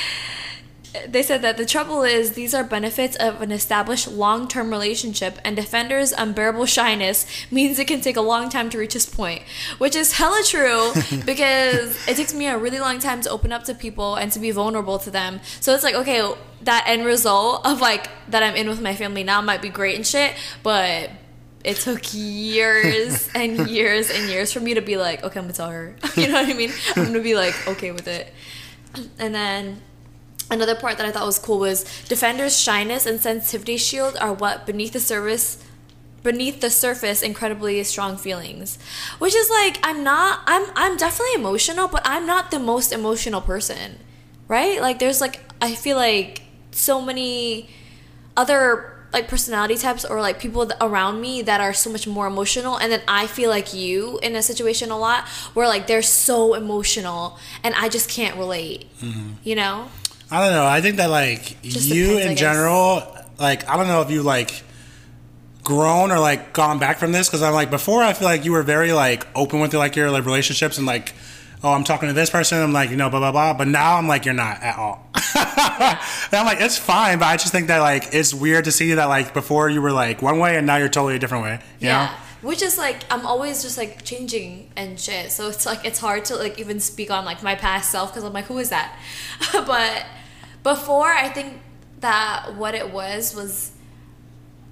[1.08, 5.56] they said that the trouble is these are benefits of an established long-term relationship and
[5.56, 9.42] defender's unbearable shyness means it can take a long time to reach this point
[9.78, 10.92] which is hella true
[11.26, 14.40] because it takes me a really long time to open up to people and to
[14.40, 15.40] be vulnerable to them.
[15.60, 16.34] So it's like okay
[16.64, 19.96] that end result of like that i'm in with my family now might be great
[19.96, 21.10] and shit but
[21.64, 25.54] it took years and years and years for me to be like okay i'm gonna
[25.54, 25.96] tell her.
[26.16, 26.72] You know what i mean?
[26.96, 28.32] I'm gonna be like okay with it.
[29.18, 29.82] And then
[30.52, 34.66] Another part that I thought was cool was Defender's shyness and sensitivity shield are what
[34.66, 35.64] beneath the surface
[36.24, 38.78] beneath the surface incredibly strong feelings.
[39.18, 43.40] Which is like I'm not I'm I'm definitely emotional, but I'm not the most emotional
[43.40, 43.98] person.
[44.50, 44.82] Right?
[44.82, 46.42] Like there's like I feel like
[46.72, 47.70] so many
[48.36, 52.78] other like personality types or like people around me that are so much more emotional
[52.78, 56.54] and then I feel like you in a situation a lot where like they're so
[56.54, 58.90] emotional and I just can't relate.
[59.00, 59.32] Mm-hmm.
[59.44, 59.90] You know?
[60.32, 60.66] I don't know.
[60.66, 64.24] I think that like Just you depends, in general, like I don't know if you
[64.24, 64.64] like
[65.64, 68.52] grown or like gone back from this because I'm like before I feel like you
[68.52, 71.14] were very like open with like your like relationships and like
[71.64, 73.98] oh I'm talking to this person I'm like you know blah blah blah but now
[73.98, 75.20] I'm like you're not at all and
[76.34, 79.06] I'm like it's fine but I just think that like it's weird to see that
[79.06, 82.08] like before you were like one way and now you're totally a different way yeah
[82.08, 82.48] know?
[82.48, 86.26] which is like I'm always just like changing and shit so it's like it's hard
[86.26, 88.98] to like even speak on like my past self because I'm like who is that
[89.54, 90.06] but
[90.64, 91.62] before, I think
[92.00, 93.72] that what it was was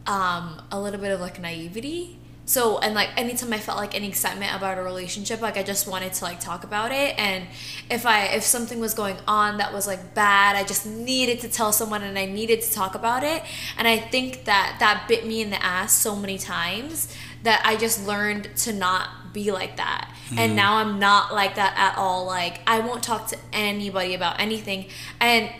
[0.05, 2.19] um, a little bit of like naivety.
[2.45, 5.87] So and like anytime I felt like any excitement about a relationship, like I just
[5.87, 7.13] wanted to like talk about it.
[7.19, 7.45] And
[7.91, 11.49] if I if something was going on that was like bad, I just needed to
[11.49, 13.43] tell someone and I needed to talk about it.
[13.77, 17.75] And I think that that bit me in the ass so many times that I
[17.75, 20.11] just learned to not be like that.
[20.29, 20.37] Mm.
[20.39, 22.25] And now I'm not like that at all.
[22.25, 24.87] Like I won't talk to anybody about anything.
[25.19, 25.51] And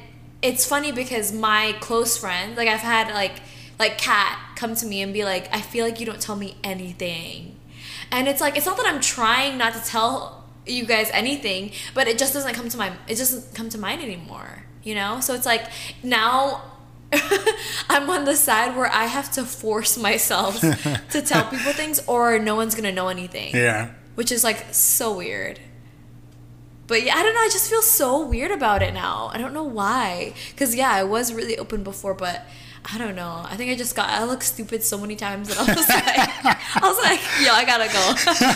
[0.41, 3.41] it's funny because my close friends, like I've had like
[3.77, 6.57] like Kat come to me and be like, I feel like you don't tell me
[6.63, 7.57] anything.
[8.11, 12.07] And it's like it's not that I'm trying not to tell you guys anything, but
[12.07, 14.65] it just doesn't come to my it doesn't come to mind anymore.
[14.83, 15.19] You know?
[15.19, 15.65] So it's like
[16.03, 16.63] now
[17.89, 22.39] I'm on the side where I have to force myself to tell people things or
[22.39, 23.55] no one's gonna know anything.
[23.55, 23.91] Yeah.
[24.15, 25.59] Which is like so weird.
[26.89, 27.41] But yeah, I don't know.
[27.41, 29.29] I just feel so weird about it now.
[29.31, 30.33] I don't know why.
[30.57, 32.45] Cause yeah, I was really open before, but
[32.91, 33.45] I don't know.
[33.45, 36.55] I think I just got I look stupid so many times that I was like,
[36.75, 38.13] I was like, yo, I gotta go.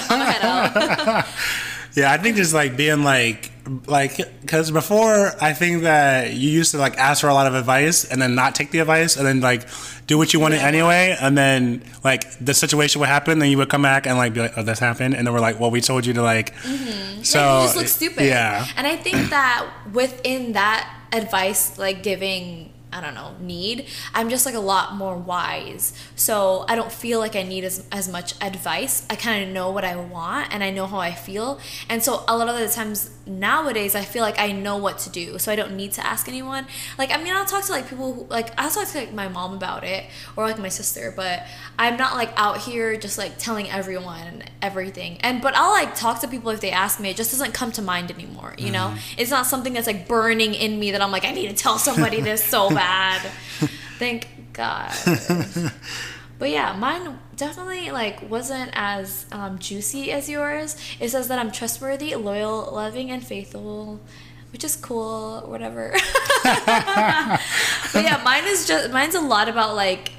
[0.15, 1.25] I'm head out.
[1.95, 3.51] yeah, I think just like being like
[3.87, 7.55] like because before I think that you used to like ask for a lot of
[7.55, 9.67] advice and then not take the advice and then like
[10.05, 10.67] do what you wanted yeah.
[10.67, 14.33] anyway and then like the situation would happen then you would come back and like
[14.33, 16.53] be like oh this happened and then we're like well we told you to like
[16.55, 17.23] mm-hmm.
[17.23, 22.03] so yeah, you just look stupid yeah and I think that within that advice like
[22.03, 23.87] giving I don't know, need.
[24.13, 25.93] I'm just like a lot more wise.
[26.15, 29.05] So I don't feel like I need as, as much advice.
[29.09, 31.59] I kind of know what I want and I know how I feel.
[31.89, 35.09] And so a lot of the times nowadays, I feel like I know what to
[35.09, 35.39] do.
[35.39, 36.67] So I don't need to ask anyone.
[36.97, 39.27] Like, I mean, I'll talk to like people who, like, I'll talk to like my
[39.27, 41.47] mom about it or like my sister, but
[41.79, 45.17] I'm not like out here just like telling everyone everything.
[45.21, 47.09] And, but I'll like talk to people if they ask me.
[47.09, 48.73] It just doesn't come to mind anymore, you mm-hmm.
[48.73, 48.95] know?
[49.17, 51.77] It's not something that's like burning in me that I'm like, I need to tell
[51.79, 53.21] somebody this so bad bad.
[53.99, 54.91] Thank God.
[56.39, 60.75] but yeah, mine definitely like wasn't as um, juicy as yours.
[60.99, 63.99] It says that I'm trustworthy, loyal, loving, and faithful
[64.53, 65.91] which is cool, whatever.
[66.43, 70.11] but yeah, mine is just mine's a lot about like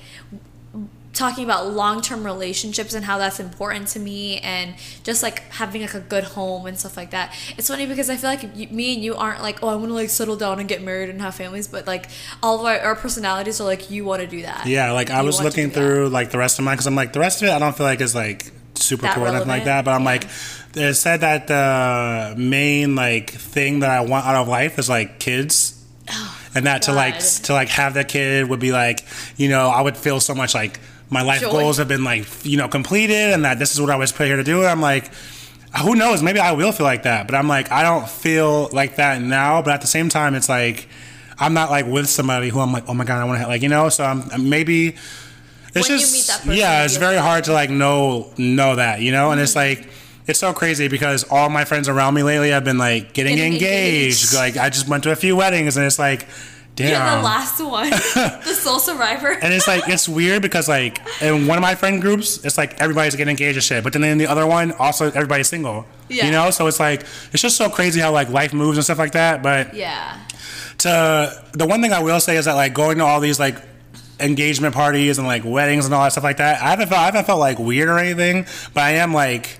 [1.14, 5.94] talking about long-term relationships and how that's important to me and just like having like
[5.94, 8.94] a good home and stuff like that it's funny because i feel like you, me
[8.94, 11.20] and you aren't like oh i want to like settle down and get married and
[11.20, 12.08] have families but like
[12.42, 15.22] all of our, our personalities are like you want to do that yeah like i
[15.22, 16.10] was looking through that.
[16.10, 17.86] like the rest of mine because i'm like the rest of it i don't feel
[17.86, 20.06] like is like super that cool or anything like that but i'm yeah.
[20.06, 20.24] like
[20.74, 25.20] it said that the main like thing that i want out of life is like
[25.20, 26.86] kids oh, and that God.
[26.86, 29.06] to like to like have that kid would be like
[29.36, 31.50] you know i would feel so much like my life Joy.
[31.50, 34.26] goals have been like you know completed and that this is what I was put
[34.26, 34.64] here to do.
[34.64, 35.10] I'm like,
[35.82, 36.22] who knows?
[36.22, 39.62] Maybe I will feel like that, but I'm like, I don't feel like that now.
[39.62, 40.88] But at the same time, it's like
[41.38, 43.62] I'm not like with somebody who I'm like, oh my god, I want to like
[43.62, 43.88] you know.
[43.88, 44.96] So I'm maybe
[45.74, 49.32] it's when just yeah, it's very hard to like know know that you know, mm-hmm.
[49.32, 49.80] and it's mm-hmm.
[49.80, 49.90] like
[50.26, 53.54] it's so crazy because all my friends around me lately have been like getting, getting
[53.54, 54.32] engaged.
[54.32, 54.34] engaged.
[54.34, 56.26] Like I just went to a few weddings, and it's like
[56.76, 56.88] damn.
[56.90, 57.90] You're the last one,
[58.44, 59.30] the sole survivor.
[59.30, 62.80] and it's like it's weird because like in one of my friend groups, it's like
[62.80, 63.84] everybody's getting engaged and shit.
[63.84, 65.86] But then in the other one, also everybody's single.
[66.08, 66.26] Yeah.
[66.26, 67.00] You know, so it's like
[67.32, 69.42] it's just so crazy how like life moves and stuff like that.
[69.42, 70.18] But yeah.
[70.78, 73.56] to the one thing I will say is that like going to all these like
[74.20, 77.06] engagement parties and like weddings and all that stuff like that, I haven't felt I
[77.06, 79.58] haven't felt like weird or anything, but I am like,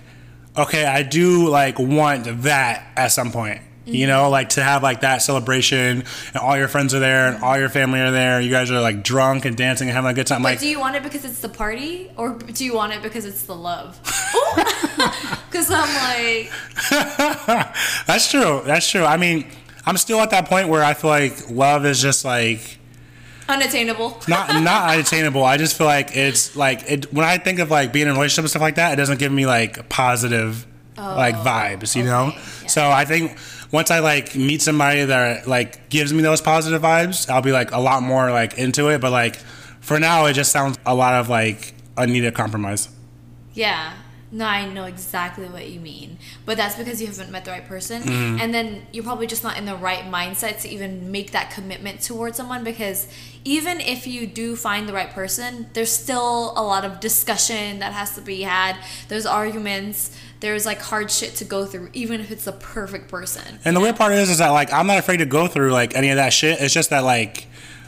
[0.56, 3.60] okay, I do like want that at some point.
[3.86, 4.08] You mm-hmm.
[4.08, 7.58] know, like to have like that celebration and all your friends are there and all
[7.58, 8.40] your family are there.
[8.40, 10.42] You guys are like drunk and dancing and having a good time.
[10.42, 13.02] But like do you want it because it's the party, or do you want it
[13.02, 14.00] because it's the love?
[15.54, 16.50] Because I'm like,
[18.06, 18.60] That's true.
[18.64, 19.04] That's true.
[19.04, 19.46] I mean,
[19.86, 22.78] I'm still at that point where I feel like love is just like
[23.48, 24.20] unattainable.
[24.26, 25.44] not not unattainable.
[25.44, 28.14] I just feel like it's like it when I think of like being in a
[28.14, 30.66] relationship and stuff like that, it doesn't give me like positive
[30.96, 32.32] like oh, vibes, you know?
[32.34, 32.68] Oh, yeah.
[32.68, 33.38] So I think
[33.74, 37.72] once I like meet somebody that like gives me those positive vibes, I'll be like
[37.72, 39.00] a lot more like into it.
[39.00, 39.34] But like
[39.80, 42.88] for now, it just sounds a lot of like unneeded compromise.
[43.52, 43.92] Yeah.
[44.34, 46.18] No, I know exactly what you mean.
[46.44, 48.02] But that's because you haven't met the right person.
[48.02, 48.40] Mm-hmm.
[48.40, 52.00] And then you're probably just not in the right mindset to even make that commitment
[52.00, 53.06] towards someone because
[53.44, 57.92] even if you do find the right person, there's still a lot of discussion that
[57.92, 58.76] has to be had.
[59.06, 60.18] There's arguments.
[60.40, 63.60] There's like hard shit to go through, even if it's the perfect person.
[63.64, 65.94] And the weird part is, is that like I'm not afraid to go through like
[65.94, 66.60] any of that shit.
[66.60, 67.46] It's just that like,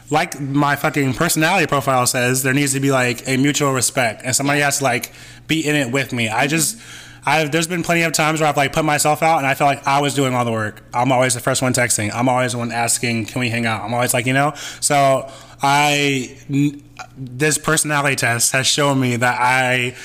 [0.09, 4.33] like my fucking personality profile says, there needs to be like a mutual respect, and
[4.33, 5.11] somebody has to like
[5.47, 6.29] be in it with me.
[6.29, 6.77] I just,
[7.25, 9.67] I've there's been plenty of times where I've like put myself out, and I felt
[9.75, 10.81] like I was doing all the work.
[10.93, 12.11] I'm always the first one texting.
[12.13, 13.83] I'm always the one asking, can we hang out?
[13.83, 14.53] I'm always like, you know.
[14.79, 15.29] So
[15.61, 16.37] I,
[17.17, 19.95] this personality test has shown me that I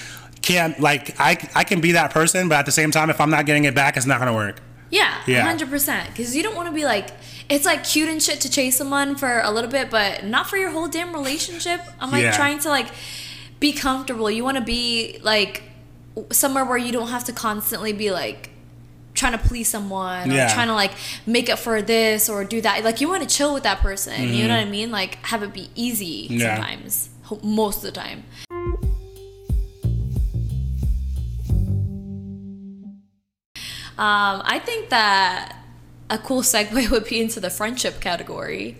[0.40, 3.30] can't like I I can be that person, but at the same time, if I'm
[3.30, 4.60] not getting it back, it's not gonna work.
[4.90, 5.42] Yeah, Yeah.
[5.42, 6.08] hundred percent.
[6.10, 7.08] Because you don't want to be like,
[7.48, 10.56] it's like cute and shit to chase someone for a little bit, but not for
[10.58, 11.80] your whole damn relationship.
[12.00, 12.32] I'm like Yeah.
[12.36, 12.88] trying to like
[13.62, 14.28] be comfortable.
[14.30, 15.62] You want to be like
[16.30, 18.50] somewhere where you don't have to constantly be like
[19.14, 20.52] trying to please someone or Yeah.
[20.52, 20.92] trying to like
[21.26, 22.82] make up for this or do that.
[22.84, 24.28] Like you want to chill with that person.
[24.34, 24.90] You know what I mean?
[24.90, 26.40] Like have it be easy Mm-hmm.
[26.40, 26.56] Yeah.
[26.56, 27.08] sometimes.
[27.42, 28.24] Most of the time.
[33.98, 35.56] Um, I think that
[36.10, 38.78] a cool segue would be into the friendship category.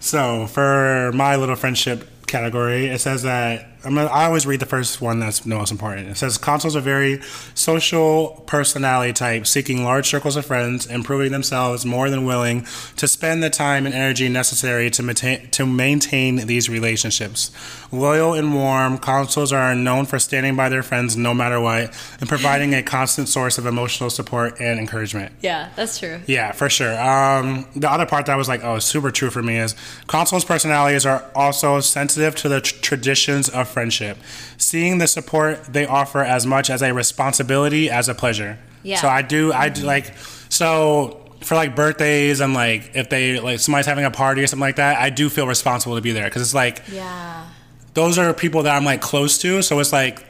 [0.00, 5.00] So for my little friendship category, it says that I'm I always read the first
[5.00, 6.08] one that's the most important.
[6.08, 7.20] It says consuls are very
[7.54, 12.66] social personality type, seeking large circles of friends, and proving themselves more than willing
[12.96, 17.50] to spend the time and energy necessary to maintain to maintain these relationships.
[17.92, 22.28] Loyal and warm, consuls are known for standing by their friends no matter what, and
[22.28, 25.32] providing a constant source of emotional support and encouragement.
[25.40, 26.20] Yeah, that's true.
[26.26, 27.00] Yeah, for sure.
[27.00, 29.74] Um, the other part that was like, oh, super true for me is
[30.06, 34.18] consuls' personalities are also sensitive to the tr- traditions of friendship,
[34.56, 38.58] seeing the support they offer as much as a responsibility as a pleasure.
[38.82, 38.96] Yeah.
[38.96, 39.86] So I do, I do mm-hmm.
[39.86, 40.14] like,
[40.48, 44.60] so for like birthdays and like if they like somebody's having a party or something
[44.60, 47.46] like that, I do feel responsible to be there because it's like Yeah.
[47.94, 49.62] those are people that I'm like close to.
[49.62, 50.24] So it's like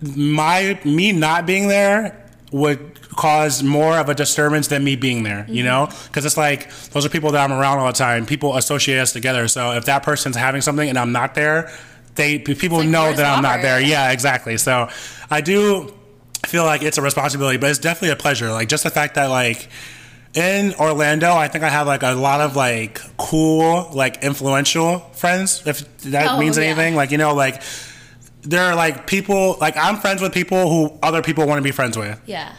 [0.00, 2.22] my me not being there
[2.52, 5.66] would cause more of a disturbance than me being there, you mm-hmm.
[5.66, 5.88] know?
[6.06, 8.26] Because it's like those are people that I'm around all the time.
[8.26, 9.48] People associate us together.
[9.48, 11.72] So if that person's having something and I'm not there,
[12.16, 13.80] they people like, know that I'm not there.
[13.80, 14.56] Yeah, exactly.
[14.56, 14.88] So
[15.30, 15.92] I do
[16.46, 18.50] feel like it's a responsibility, but it's definitely a pleasure.
[18.50, 19.68] Like just the fact that like
[20.34, 25.62] in Orlando, I think I have like a lot of like cool, like influential friends.
[25.66, 26.64] If that Oh, means yeah.
[26.64, 27.62] anything, like you know, like
[28.42, 31.72] there are like people, like I'm friends with people who other people want to be
[31.72, 32.52] friends with, Yeah.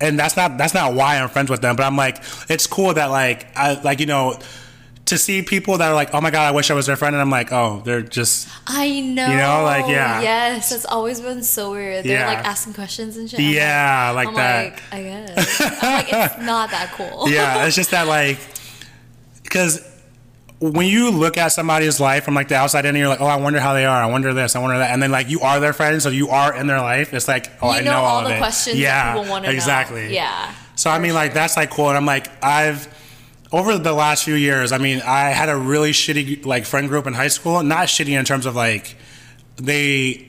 [0.00, 1.76] and that's not that's not why I'm friends with them.
[1.76, 4.38] But I'm like, it's cool that like I like you know.
[5.06, 7.14] To see people that are like, oh my god, I wish I was their friend,
[7.14, 9.28] and I'm like, oh, they're just I know.
[9.30, 10.20] You know, like, yeah.
[10.20, 12.04] Yes, that's always been so weird.
[12.04, 12.26] They're Yeah.
[12.26, 13.38] like asking questions and shit.
[13.38, 14.72] I'm yeah, like, I'm that.
[14.72, 15.60] like, I guess.
[15.60, 17.28] I'm like, it's not that cool.
[17.28, 18.38] yeah, it's just that like
[19.44, 19.80] because
[20.58, 23.26] when you look at somebody's life from like the outside in, and you're like, oh,
[23.26, 24.02] I wonder how they are.
[24.02, 24.56] I wonder this.
[24.56, 24.90] I wonder that.
[24.90, 27.12] And then like you are their friend, so you are in their life.
[27.14, 29.44] It's like, oh, you I know, know, all of the questions yeah, that people want
[29.44, 30.04] to exactly.
[30.06, 30.10] know.
[30.10, 30.54] Yeah.
[30.74, 31.88] So I mean, like that's like cool.
[31.90, 32.88] And I'm like, I've
[33.52, 34.72] over the last few years.
[34.72, 37.62] I mean, I had a really shitty like friend group in high school.
[37.62, 38.96] Not shitty in terms of like
[39.56, 40.28] they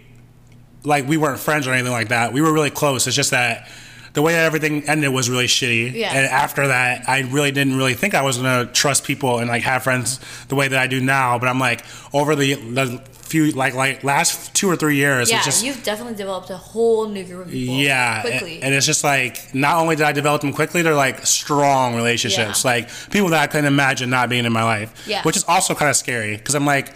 [0.84, 2.34] like we weren't friends or anything like that.
[2.34, 3.08] We were really close.
[3.08, 3.70] It's just that
[4.14, 5.94] the way that everything ended was really shitty.
[5.94, 6.12] Yeah.
[6.12, 9.64] And after that, I really didn't really think I was gonna trust people and like
[9.64, 11.38] have friends the way that I do now.
[11.38, 15.30] But I'm like over the the few like like last two or three years.
[15.30, 17.76] Yeah, just you've definitely developed a whole new group of people.
[17.76, 18.56] yeah, quickly.
[18.56, 21.96] and, and it's just like not only did I develop them quickly, they're like strong
[21.96, 22.72] relationships, Yeah.
[22.72, 25.06] like people that I couldn't imagine not being in my life.
[25.08, 25.22] Yeah.
[25.24, 26.94] which is also kind of scary because I'm like.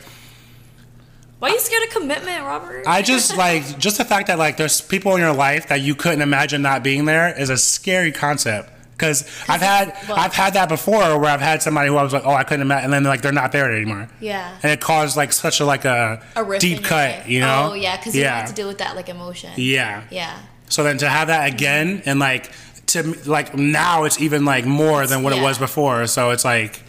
[1.40, 2.84] Why are you scared of commitment, Robert?
[2.86, 5.96] I just like just the fact that like there's people in your life that you
[5.96, 8.70] couldn't imagine not being there is a scary concept.
[9.02, 12.14] Because I've had well- I've had that before where I've had somebody who I was
[12.14, 14.08] like, oh, I couldn't imagine, and then like they're not there anymore.
[14.20, 14.56] yeah.
[14.62, 17.70] And it caused like such a like a, A deep cut, you know?
[17.72, 19.52] Oh yeah, because you yeah, have to deal with that like emotion.
[19.58, 20.04] yeah.
[20.12, 20.38] Yeah.
[20.70, 22.10] So then to have that again mm-hmm.
[22.10, 22.52] and like
[22.88, 26.06] to like now it's even like more than what it was before.
[26.08, 26.84] So it's like,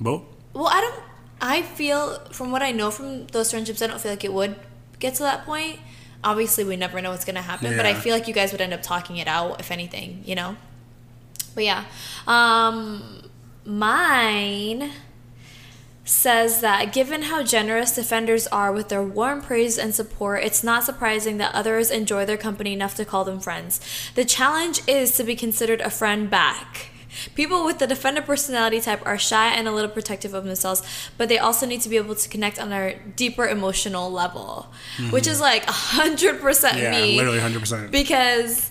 [0.00, 1.02] well, Well, I don't.
[1.40, 4.56] I feel from what I know from those friendships, I don't feel like it would
[4.98, 5.80] get to that point.
[6.24, 8.72] Obviously, we never know what's gonna happen, but I feel like you guys would end
[8.72, 10.56] up talking it out, if anything, you know.
[11.56, 11.84] But yeah,
[12.26, 13.22] um,
[13.64, 14.92] mine
[16.04, 20.84] says that given how generous defenders are with their warm praise and support, it's not
[20.84, 23.80] surprising that others enjoy their company enough to call them friends.
[24.14, 26.90] The challenge is to be considered a friend back.
[27.34, 30.82] People with the defender personality type are shy and a little protective of themselves,
[31.16, 34.66] but they also need to be able to connect on a deeper emotional level,
[35.10, 37.90] which is like 100% yeah, me literally hundred percent.
[37.90, 38.70] because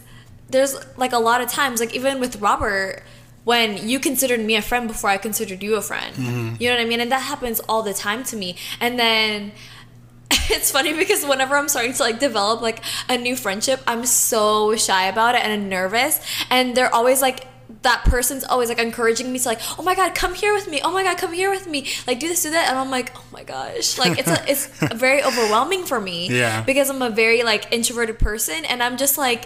[0.56, 3.03] there's like a lot of times like even with robert
[3.43, 6.16] when you considered me a friend before i considered you a friend.
[6.16, 6.56] Mm-hmm.
[6.60, 6.99] You know what i mean?
[7.06, 8.56] And that happens all the time to me.
[8.84, 9.51] And then
[10.56, 14.76] it's funny because whenever i'm starting to like develop like a new friendship i'm so
[14.76, 16.14] shy about it and nervous.
[16.49, 17.39] And they're always like
[17.82, 20.78] that person's always like encouraging me to like oh my god come here with me.
[20.84, 21.80] Oh my god come here with me.
[22.08, 22.70] Like do this do that.
[22.70, 23.97] And i'm like oh my gosh.
[24.01, 24.66] Like it's a, it's
[25.06, 26.64] very overwhelming for me Yeah.
[26.64, 28.66] because i'm a very like introverted person.
[28.66, 29.43] And i'm just like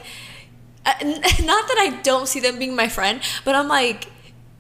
[0.85, 4.07] Uh, not that I don't see them being my friend, but I'm like,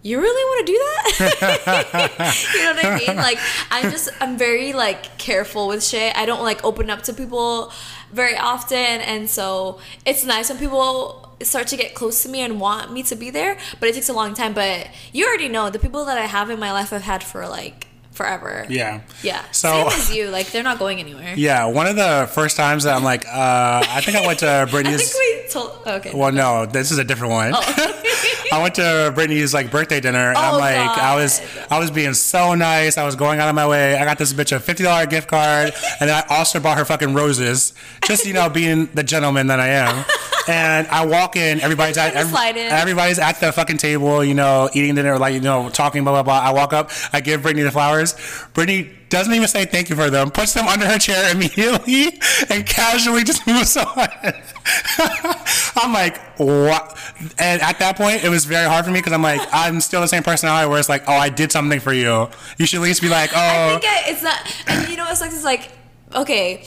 [0.01, 2.35] you really want to do that?
[2.53, 3.17] you know what I mean?
[3.17, 3.37] Like,
[3.69, 6.15] I'm just, I'm very like careful with shit.
[6.15, 7.73] I don't like open up to people
[8.13, 12.59] very often, and so it's nice when people start to get close to me and
[12.59, 14.53] want me to be there, but it takes a long time.
[14.53, 17.47] But you already know the people that I have in my life I've had for
[17.47, 17.87] like
[18.19, 18.65] forever.
[18.67, 18.99] Yeah.
[19.23, 19.41] Yeah.
[19.51, 20.27] So- Same as you.
[20.29, 21.33] Like, they're not going anywhere.
[21.37, 23.31] Yeah, one of the first times that I'm like, uh,
[23.97, 25.01] I think I went to Brittany's.
[25.01, 25.87] I think we told.
[25.87, 26.11] Okay.
[26.13, 27.53] Well, no, this is a different one.
[28.51, 31.39] I went to Brittany's like birthday dinner, and I'm Oh, like, I was,
[31.69, 32.97] I was being so nice.
[32.97, 33.95] I was going out of my way.
[33.95, 36.83] I got this bitch a fifty dollar gift card, and then I also bought her
[36.85, 37.73] fucking roses,
[38.07, 40.03] just you know, being the gentleman that I am.
[40.47, 42.71] And I walk in, everybody's at, Trying to slide in.
[42.71, 46.23] everybody's at the fucking table, you know, eating dinner, like you know, talking, blah blah
[46.23, 46.39] blah.
[46.39, 48.08] I walk up, I give Brittany the flowers.
[48.53, 52.65] Brittany doesn't even say thank you for them, puts them under her chair immediately, and
[52.65, 53.87] casually just moves on.
[55.75, 56.97] I'm like, what?
[57.39, 60.01] And at that point, it was very hard for me because I'm like, I'm still
[60.01, 62.29] the same personality where it's like, oh, I did something for you.
[62.57, 64.63] You should at least be like, I oh, think I, it's not.
[64.67, 65.31] And you know what's like?
[65.31, 65.69] It's like,
[66.15, 66.63] okay,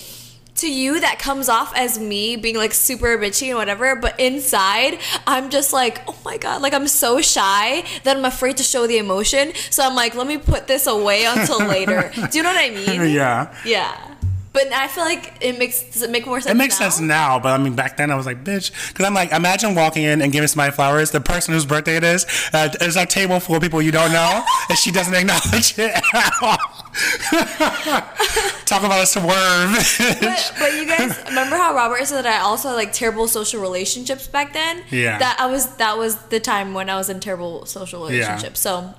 [0.57, 4.99] to you that comes off as me being like super bitchy and whatever, but inside
[5.27, 8.87] I'm just like, oh my god, like I'm so shy that I'm afraid to show
[8.87, 9.53] the emotion.
[9.71, 12.11] So I'm like, let me put this away until later.
[12.15, 13.11] Do you know what I mean?
[13.15, 13.55] yeah.
[13.65, 14.13] Yeah.
[14.53, 15.83] But I feel like it makes.
[15.83, 16.53] Does it make more sense?
[16.53, 16.89] It makes now?
[16.91, 18.71] sense now, but I mean, back then I was like, bitch.
[18.89, 21.11] Because I'm like, imagine walking in and giving somebody flowers.
[21.11, 24.13] The person whose birthday it is, uh, is a table full of people you don't
[24.13, 26.82] know, and she doesn't acknowledge it at all.
[28.67, 30.19] Talk about a swerve.
[30.21, 33.61] But, but you guys remember how Robert said that I also had like terrible social
[33.61, 34.83] relationships back then?
[34.91, 35.19] Yeah.
[35.19, 38.61] That I was that was the time when I was in terrible social relationships.
[38.61, 38.95] So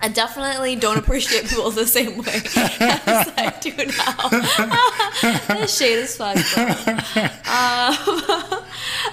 [0.00, 4.28] I definitely don't appreciate people the same way as I do now.
[5.48, 6.36] that shade is fuck.
[7.48, 8.62] Um,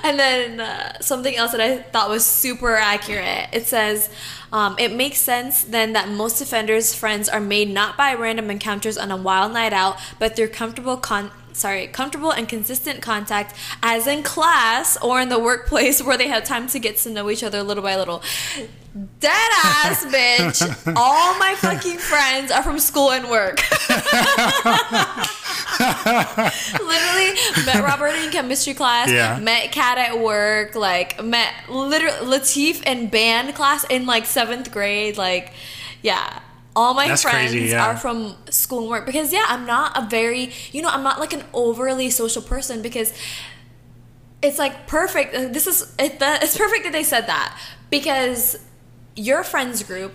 [0.03, 3.49] and then uh, something else that I thought was super accurate.
[3.51, 4.09] It says,
[4.55, 8.97] um, it makes sense then that most defenders' friends are made not by random encounters
[8.97, 11.29] on a wild night out, but through comfortable con.
[11.51, 13.53] Sorry, comfortable and consistent contact,
[13.83, 17.29] as in class or in the workplace, where they have time to get to know
[17.29, 18.23] each other little by little.
[19.19, 20.93] Dead ass, bitch.
[20.95, 23.61] All my fucking friends are from school and work.
[26.79, 27.33] literally
[27.65, 29.11] met Robert in chemistry class.
[29.11, 29.37] Yeah.
[29.39, 30.75] Met Kat at work.
[30.75, 35.17] Like met literally Latif in band class in like seventh grade.
[35.17, 35.51] Like,
[36.01, 36.39] yeah.
[36.73, 37.87] All my That's friends crazy, yeah.
[37.87, 41.19] are from school and work because yeah, I'm not a very you know I'm not
[41.19, 43.13] like an overly social person because
[44.41, 45.33] it's like perfect.
[45.33, 48.57] This is it's perfect that they said that because
[49.15, 50.13] your friends group,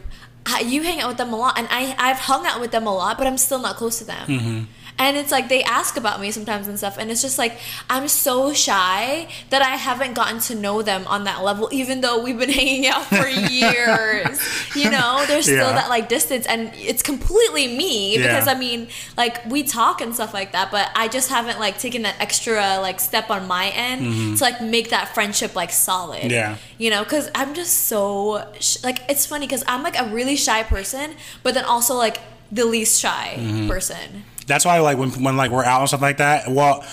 [0.64, 2.94] you hang out with them a lot, and I I've hung out with them a
[2.94, 4.26] lot, but I'm still not close to them.
[4.28, 4.64] Mm-hmm.
[5.01, 8.07] And it's like they ask about me sometimes and stuff, and it's just like I'm
[8.07, 12.38] so shy that I haven't gotten to know them on that level, even though we've
[12.38, 14.38] been hanging out for years.
[14.76, 15.72] you know, there's still Yeah.
[15.80, 18.53] that like distance, and it's completely me because Yeah.
[18.53, 22.03] I mean, like we talk and stuff like that, but I just haven't like taken
[22.03, 26.20] that extra like step on my end to like make that friendship like solid.
[26.22, 26.30] Mm-hmm.
[26.30, 26.57] Yeah.
[26.78, 30.36] You know, because I'm just so sh- like it's funny because I'm like a really
[30.36, 32.18] shy person, but then also like
[32.53, 33.68] the least shy Mm-hmm.
[33.68, 34.24] person.
[34.51, 36.48] That's why like when when like we're out and stuff like that.
[36.48, 36.84] Well,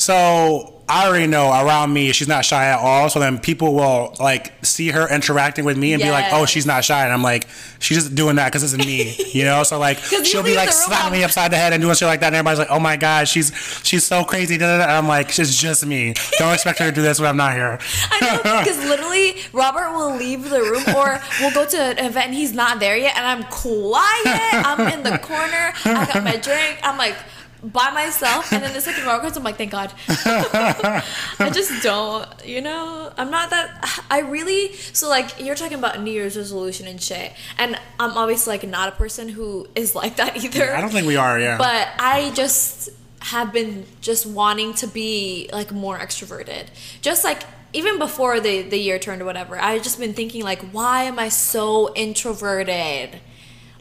[0.00, 3.08] so I already know around me she's not shy at all.
[3.10, 6.66] So then people will like see her interacting with me and be like, "Oh, she's
[6.66, 7.46] not shy," and I'm like,
[7.78, 9.62] "She's just doing that because it's me," you know.
[9.62, 12.28] So like she'll be like slapping me upside the head and doing shit like that,
[12.28, 13.52] and everybody's like, "Oh my god, she's
[13.84, 16.14] she's so crazy." And I'm like, "It's just me.
[16.38, 17.78] Don't expect her to do this when I'm not here."
[18.10, 22.26] I know because literally Robert will leave the room or we'll go to an event
[22.26, 24.54] and he's not there yet, and I'm quiet.
[24.54, 25.72] I'm in the corner.
[25.84, 26.80] I got my drink.
[26.82, 27.16] I'm like
[27.62, 29.92] by myself, and then the second Robert comes, I'm like, thank God.
[30.08, 33.12] I just don't, you know.
[33.16, 34.04] I'm not that.
[34.10, 38.52] I really so like you're talking about New Year's resolution and shit, and I'm obviously
[38.52, 40.74] like not a person who is like that either.
[40.74, 41.38] I don't think we are.
[41.38, 41.58] Yeah.
[41.58, 42.90] But I just
[43.20, 46.66] have been just wanting to be like more extroverted.
[47.02, 47.42] Just like
[47.72, 51.18] even before the the year turned or whatever, I've just been thinking like, why am
[51.18, 53.20] I so introverted?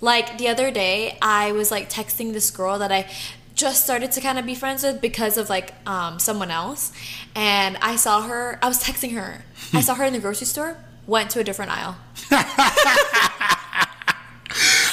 [0.02, 3.10] Like the other day, I was like texting this girl that I
[3.60, 6.94] just started to kind of be friends with because of like um, someone else,
[7.36, 8.58] and I saw her.
[8.62, 9.44] I was texting her.
[9.74, 10.78] I saw her in the grocery store.
[11.06, 11.98] Went to a different aisle.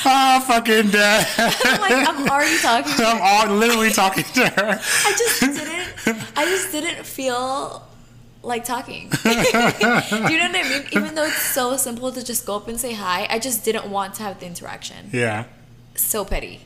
[0.05, 1.27] oh fucking dead.
[1.39, 2.93] I'm like, I'm already talking.
[2.97, 4.81] to I'm all literally talking to her.
[4.81, 6.25] I just didn't.
[6.37, 7.87] I just didn't feel
[8.43, 9.11] like talking.
[9.11, 10.87] Do you know what I mean?
[10.93, 13.91] Even though it's so simple to just go up and say hi, I just didn't
[13.91, 15.11] want to have the interaction.
[15.13, 15.45] Yeah.
[15.95, 16.61] So petty.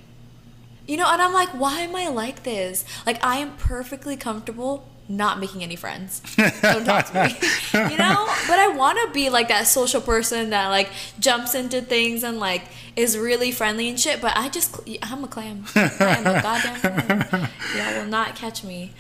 [0.90, 2.84] You know, and I'm like, why am I like this?
[3.06, 6.20] Like, I am perfectly comfortable not making any friends.
[6.62, 7.36] Don't talk to me.
[7.92, 8.26] you know?
[8.48, 12.40] But I want to be like that social person that like jumps into things and
[12.40, 12.64] like
[12.96, 14.20] is really friendly and shit.
[14.20, 15.64] But I just, I'm a clam.
[15.76, 17.48] I am a goddamn clam.
[17.76, 18.90] Y'all will not catch me.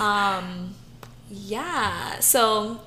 [0.00, 0.74] Um,
[1.28, 2.20] yeah.
[2.20, 2.80] So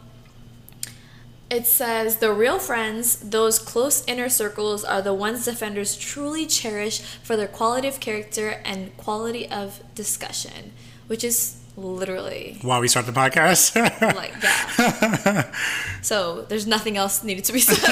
[1.54, 7.00] it says the real friends, those close inner circles, are the ones defenders truly cherish
[7.00, 10.74] for their quality of character and quality of discussion,
[11.08, 13.76] which is literally While we start the podcast.
[14.16, 15.52] like yeah.
[16.02, 17.78] So there's nothing else needed to be said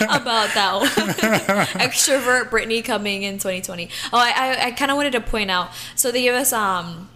[0.00, 0.88] about that one.
[1.80, 3.90] Extrovert Brittany coming in 2020.
[4.12, 5.70] Oh, I I, I kind of wanted to point out.
[5.94, 7.08] So they give us um,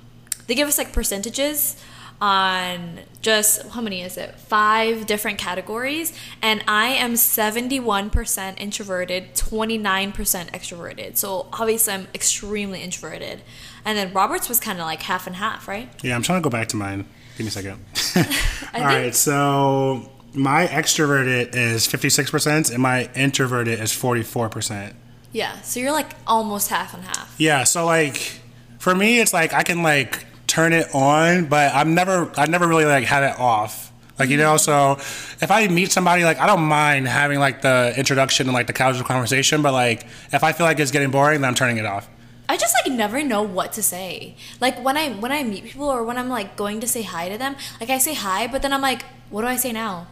[0.46, 1.76] they give us like percentages
[2.22, 4.36] on just how many is it?
[4.36, 10.12] Five different categories, and I am 71% introverted, 29%
[10.52, 11.16] extroverted.
[11.16, 13.42] So obviously I'm extremely introverted.
[13.84, 15.88] And then Roberts was kind of like half and half, right?
[16.04, 17.06] Yeah, I'm trying to go back to mine.
[17.36, 17.84] Give me a second.
[18.74, 24.94] All right, so my extroverted is 56% and my introverted is 44%.
[25.32, 27.34] Yeah, so you're like almost half and half.
[27.38, 28.40] Yeah, so like
[28.78, 32.68] for me it's like I can like turn it on, but I'm never I never
[32.68, 33.90] really like had it off.
[34.18, 37.94] Like you know, so if I meet somebody, like I don't mind having like the
[37.96, 41.40] introduction and like the casual conversation, but like if I feel like it's getting boring,
[41.40, 42.06] then I'm turning it off.
[42.50, 44.36] I just like never know what to say.
[44.60, 47.30] Like when I when I meet people or when I'm like going to say hi
[47.30, 50.06] to them, like I say hi, but then I'm like, what do I say now?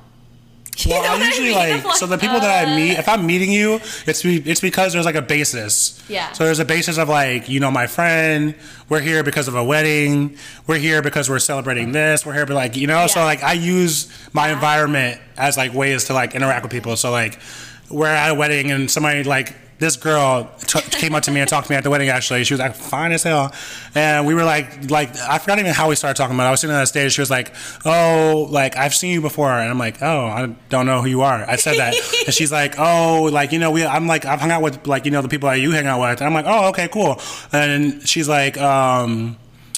[0.87, 1.57] You Well, know I usually mean?
[1.57, 4.37] like, I'm so the people that I uh, meet, if I'm meeting you, it's be,
[4.39, 6.03] it's because there's like a basis.
[6.09, 6.33] Yeah.
[6.33, 8.55] So there's a basis of like, you know, my friend,
[8.89, 12.55] we're here because of a wedding, we're here because we're celebrating this, we're here, but
[12.55, 16.63] like, you know, so like I use my environment as like ways to like interact
[16.63, 16.97] with people.
[16.97, 17.39] So like,
[17.91, 21.49] we're at a wedding and somebody like this girl t- came up to me and
[21.49, 22.09] talked to me at the wedding.
[22.09, 23.53] Actually, she was like fine as hell,
[23.95, 26.45] and we were like, like I forgot even how we started talking about.
[26.45, 26.49] it.
[26.49, 27.13] I was sitting on the stage.
[27.13, 27.53] She was like,
[27.85, 31.23] "Oh, like I've seen you before," and I'm like, "Oh, I don't know who you
[31.23, 31.95] are." I said that,
[32.27, 35.05] and she's like, "Oh, like you know, we." I'm like, I've hung out with like
[35.07, 37.21] you know the people that you hang out with, and I'm like, "Oh, okay, cool,"
[37.53, 39.37] and she's like, um,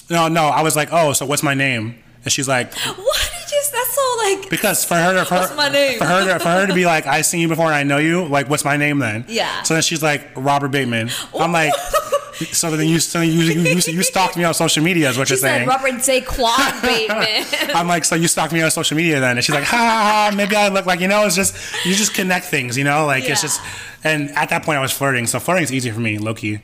[0.09, 3.31] "No, no," I was like, "Oh, so what's my name?" And she's like, What
[3.71, 3.77] you?
[3.77, 4.49] That's so like.
[4.49, 5.97] because for her, to, for, What's my name?
[5.97, 7.97] for her, to, for her to be like, I seen you before and I know
[7.97, 8.25] you.
[8.25, 9.25] Like, what's my name then?
[9.27, 9.63] Yeah.
[9.63, 11.09] So then she's like, Robert Bateman.
[11.39, 11.73] I'm like,
[12.51, 15.27] so then you, so you, you, you, you stalked me on social media is what
[15.27, 15.67] She you're said saying.
[15.67, 16.81] Robert Saquon
[17.61, 17.75] Bateman.
[17.75, 19.37] I'm like, so you stalked me on social media then?
[19.37, 20.35] And she's like, ha ha ha.
[20.35, 21.25] Maybe I look like you know.
[21.25, 21.55] It's just
[21.85, 23.05] you just connect things, you know.
[23.05, 23.61] Like it's just.
[24.03, 26.59] And at that point, I was flirting, so flirting is easy for me, low key.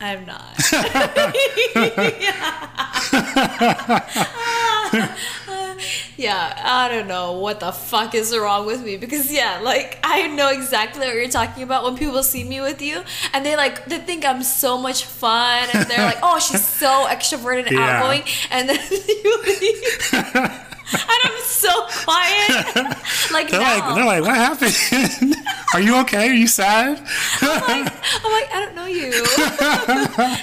[0.00, 0.54] I'm not.
[6.16, 10.26] Yeah, I don't know what the fuck is wrong with me because yeah, like I
[10.28, 13.02] know exactly what you're talking about when people see me with you
[13.34, 17.06] and they like they think I'm so much fun and they're like, "Oh, she's so
[17.08, 17.98] extroverted and Yeah.
[18.00, 20.12] outgoing." And then you leave.
[20.12, 21.70] and I'm so
[22.04, 22.76] quiet.
[23.32, 23.78] like They're now.
[23.86, 25.34] like, they're like, what happened?
[25.74, 26.28] Are you okay?
[26.30, 26.98] Are you sad?
[27.42, 27.60] I'm
[28.32, 29.10] like, I don't know you.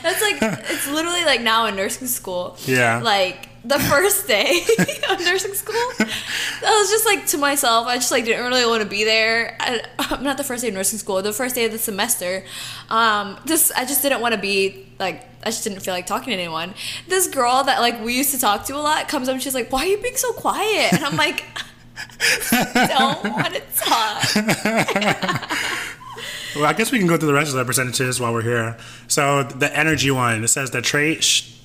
[0.03, 0.38] That's like,
[0.69, 2.57] it's literally like now in nursing school.
[2.65, 3.01] Yeah.
[3.01, 4.61] Like the first day
[5.09, 7.88] of nursing school, I was just like to myself.
[7.88, 9.55] I just like didn't really want to be there.
[9.59, 11.22] I, I'm not the first day of nursing school.
[11.22, 12.43] The first day of the semester,
[12.89, 15.28] um, just I just didn't want to be like.
[15.45, 16.74] I just didn't feel like talking to anyone.
[17.09, 19.53] This girl that like we used to talk to a lot comes up and she's
[19.53, 21.43] like, "Why are you being so quiet?" And I'm like,
[22.49, 24.24] "Don't want to talk."
[26.55, 28.78] Well, I guess we can go through the rest of the percentages while we're here.
[29.07, 31.24] So the energy one, it says the trait.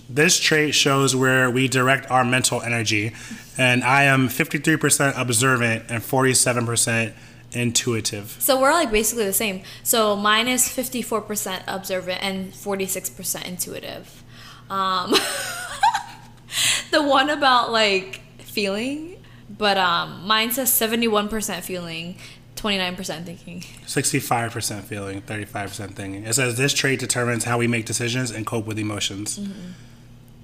[0.08, 3.12] This trait shows where we direct our mental energy,
[3.58, 7.12] and I am 53% observant and 47%
[7.52, 8.36] intuitive.
[8.38, 9.62] So we're like basically the same.
[9.82, 14.22] So mine is 54% observant and 46% intuitive.
[14.70, 15.10] Um,
[16.90, 22.16] the one about like feeling, but um, mine says 71% feeling,
[22.56, 23.60] 29% thinking.
[23.60, 26.24] 65% feeling, 35% thinking.
[26.24, 29.38] It says this trait determines how we make decisions and cope with emotions.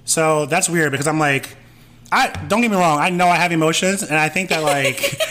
[0.05, 1.55] So that's weird because I'm like,
[2.11, 2.99] I don't get me wrong.
[2.99, 5.17] I know I have emotions, and I think that like.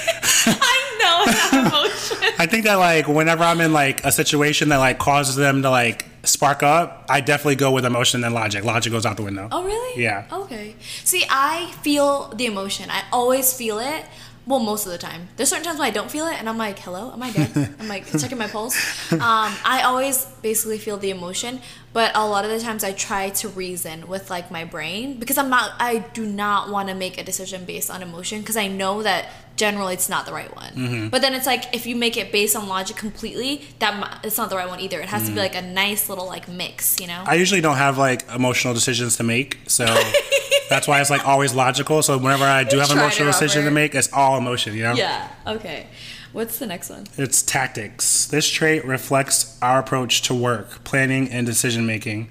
[0.47, 2.35] I know I have emotion.
[2.39, 5.70] I think that like whenever I'm in like a situation that like causes them to
[5.70, 8.64] like spark up, I definitely go with emotion and logic.
[8.64, 9.49] Logic goes out the window.
[9.51, 10.03] Oh, really?
[10.03, 10.27] Yeah.
[10.33, 10.75] Okay.
[11.05, 12.91] See, I feel the emotion.
[12.91, 14.05] I always feel it.
[14.47, 15.29] Well, most of the time.
[15.37, 17.75] There's certain times when I don't feel it, and I'm like, "Hello, am I dead?"
[17.81, 18.77] I'm like checking my pulse.
[19.12, 19.20] Um,
[19.64, 21.61] I always basically feel the emotion,
[21.95, 25.38] but a lot of the times I try to reason with like my brain because
[25.38, 25.72] I'm not.
[25.78, 29.28] I do not want to make a decision based on emotion because I know that
[29.57, 30.72] generally it's not the right one.
[30.72, 31.09] Mm-hmm.
[31.09, 34.51] But then it's like if you make it based on logic completely, that it's not
[34.51, 35.01] the right one either.
[35.01, 35.34] It has to Mm.
[35.36, 37.22] be like a nice little like mix, you know.
[37.26, 39.84] I usually don't have like emotional decisions to make, so
[40.68, 42.03] that's why it's like always logical.
[42.03, 44.74] So whenever I do have an emotional decision to make, it's all emotion.
[44.74, 44.95] You know.
[44.95, 45.28] yeah.
[45.47, 45.86] Okay.
[46.35, 47.07] What's the next one?
[47.16, 48.26] It's tactics.
[48.26, 52.30] This trait reflects our approach to work, planning, and decision making.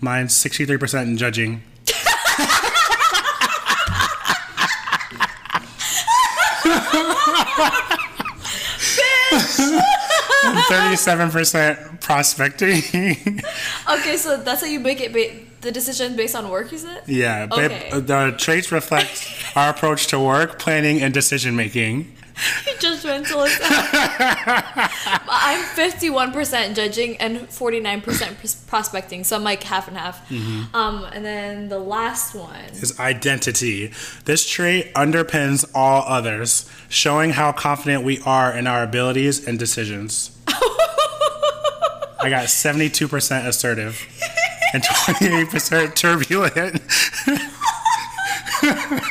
[0.00, 1.62] Mine's 63% in judging.
[10.68, 12.82] Thirty-seven percent prospecting.
[13.90, 17.04] Okay, so that's how you make it ba- the decision based on work, is it?
[17.06, 17.88] yeah, Okay.
[17.90, 22.14] the traits reflect our approach to work, planning, and decision making.
[22.78, 24.88] Judgmental as hell.
[25.28, 28.02] I'm 51% judging and 49%
[28.38, 30.28] pros- prospecting, so I'm like half and half.
[30.28, 30.74] Mm-hmm.
[30.74, 32.64] Um, and then the last one.
[32.72, 33.92] is identity.
[34.24, 40.30] This trait underpins all others, showing how confident we are in our abilities and decisions.
[42.20, 44.06] I got 72% assertive
[44.74, 46.82] and 28% turbulent.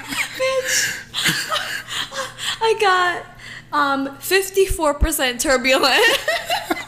[2.78, 3.24] I
[3.72, 5.84] got um 54% turbulent.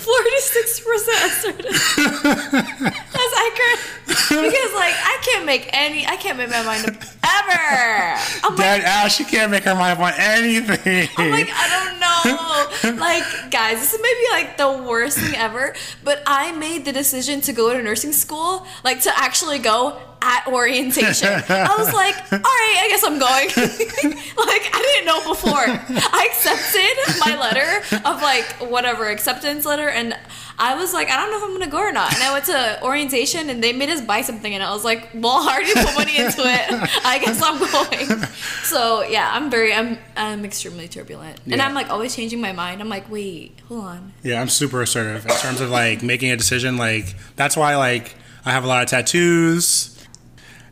[0.00, 1.64] 46% assertive.
[2.82, 3.80] That's accurate.
[4.10, 8.20] Because like I can't make any I can't make my mind up ever.
[8.44, 11.08] I'm like Ash, she can't make her mind up on anything.
[11.16, 13.00] I'm like, I don't know.
[13.00, 15.74] like, guys, this is maybe like the worst thing ever.
[16.04, 20.46] But I made the decision to go to nursing school, like to actually go at
[20.48, 21.28] orientation.
[21.48, 23.48] I was like, all right, I guess I'm going.
[24.36, 25.64] like, I didn't know before.
[26.12, 30.14] I accepted my letter of like whatever acceptance letter, and
[30.58, 32.12] I was like, I don't know if I'm gonna go or not.
[32.14, 35.08] And I went to orientation, and they made us buy something, and I was like,
[35.14, 36.90] well, I already put money into it.
[37.04, 37.58] I guess I'm
[38.08, 38.26] going.
[38.64, 42.80] So yeah, I'm very, I'm, I'm extremely turbulent, and I'm like always changing my mind.
[42.80, 44.12] I'm like, wait, hold on.
[44.22, 46.76] Yeah, I'm super assertive in terms of like making a decision.
[46.76, 49.96] Like that's why like I have a lot of tattoos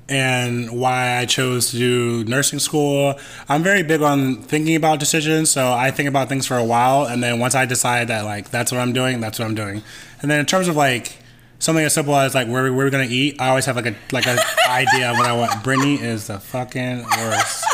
[0.09, 3.18] and why I chose to do nursing school.
[3.49, 7.05] I'm very big on thinking about decisions, so I think about things for a while
[7.05, 9.83] and then once I decide that like that's what I'm doing, that's what I'm doing.
[10.22, 11.18] And then in terms of like
[11.59, 13.94] something as simple as like where, where we're gonna eat, I always have like a
[14.12, 14.38] like an
[14.68, 15.62] idea of what I want.
[15.64, 17.64] Brittany is the fucking worst.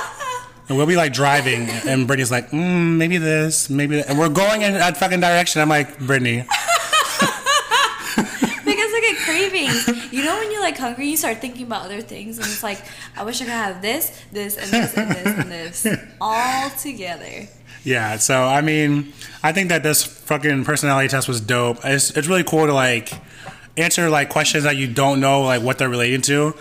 [0.66, 4.08] And we'll be like driving, and Brittany's like, mm, maybe this, maybe that.
[4.08, 5.60] And we're going in that fucking direction.
[5.60, 6.38] I'm like, Brittany,
[8.64, 10.12] Because I get cravings.
[10.12, 12.80] You know when you're like hungry, you start thinking about other things, and it's like,
[13.16, 15.86] I wish I could have this, this, and this, and this, and this
[16.20, 17.46] all together.
[17.84, 18.16] yeah.
[18.16, 19.12] So, I mean,
[19.42, 21.78] I think that this fucking personality test was dope.
[21.84, 23.12] It's, it's really cool to like
[23.76, 26.54] answer like questions that you don't know like what they're relating to.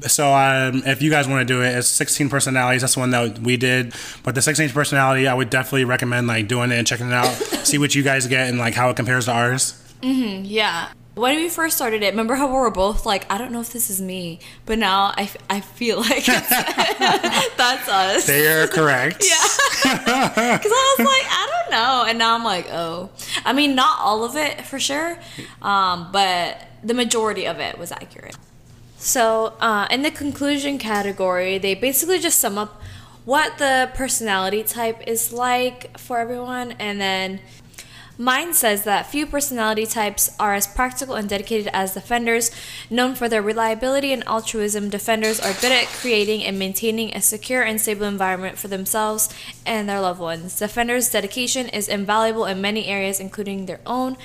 [0.00, 2.80] So um, if you guys want to do it, it's 16 personalities.
[2.82, 3.94] That's the one that we did.
[4.24, 7.32] But the 16th personality, I would definitely recommend like doing it and checking it out.
[7.64, 9.80] see what you guys get and like how it compares to ours.
[10.02, 10.88] Mm-hmm, Yeah.
[11.14, 13.72] When we first started it, remember how we were both like, I don't know if
[13.72, 18.26] this is me, but now I, f- I feel like that's us.
[18.26, 19.24] They are correct.
[19.34, 19.48] Yeah.
[19.84, 22.04] Because I was like, I don't know.
[22.08, 23.10] And now I'm like, oh.
[23.44, 25.18] I mean, not all of it for sure,
[25.62, 28.36] um, but the majority of it was accurate.
[28.96, 32.80] So, uh, in the conclusion category, they basically just sum up
[33.26, 37.40] what the personality type is like for everyone, and then
[38.16, 42.52] Mine says that few personality types are as practical and dedicated as defenders.
[42.88, 47.62] Known for their reliability and altruism, defenders are good at creating and maintaining a secure
[47.62, 49.28] and stable environment for themselves
[49.66, 50.56] and their loved ones.
[50.56, 54.16] Defenders' dedication is invaluable in many areas, including their own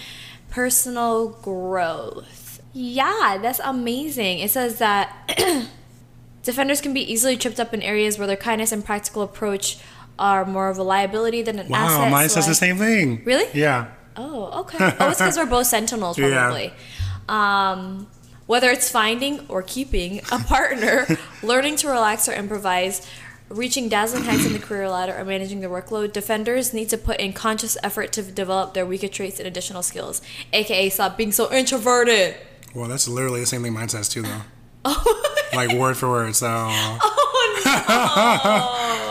[0.52, 2.62] personal growth.
[2.74, 4.40] Yeah, that's amazing.
[4.40, 5.16] It says that
[6.44, 9.80] defenders can be easily tripped up in areas where their kindness and practical approach
[10.20, 12.12] are more of a liability than an Wow, asset.
[12.12, 13.22] mine so says the same thing.
[13.26, 13.48] Really?
[13.60, 13.88] Yeah.
[14.16, 14.78] Oh, okay.
[15.00, 16.30] Oh, it's because we're both sentinels, Yeah.
[16.48, 16.74] probably.
[17.28, 18.08] Um,
[18.48, 21.08] whether it's finding or keeping a partner,
[21.44, 23.08] learning to relax or improvise,
[23.48, 27.20] reaching dazzling heights in the career ladder, or managing their workload, defenders need to put
[27.20, 30.22] in conscious effort to develop their weaker traits and additional skills,
[30.54, 32.36] aka stop being so introverted.
[32.76, 34.42] Well, that's literally the same thing mine says too, though.
[34.86, 36.36] Oh, Like word for word.
[36.36, 39.09] So, oh no!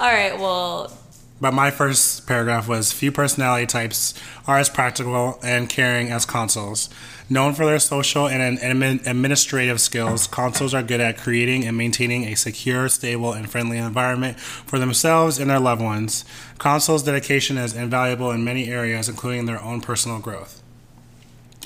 [0.00, 0.92] All right, well,
[1.40, 4.14] but my first paragraph was few personality types
[4.46, 6.88] are as practical and caring as consuls.
[7.30, 8.58] Known for their social and
[9.06, 14.40] administrative skills, consuls are good at creating and maintaining a secure, stable, and friendly environment
[14.40, 16.24] for themselves and their loved ones.
[16.58, 20.62] Consuls' dedication is invaluable in many areas, including their own personal growth.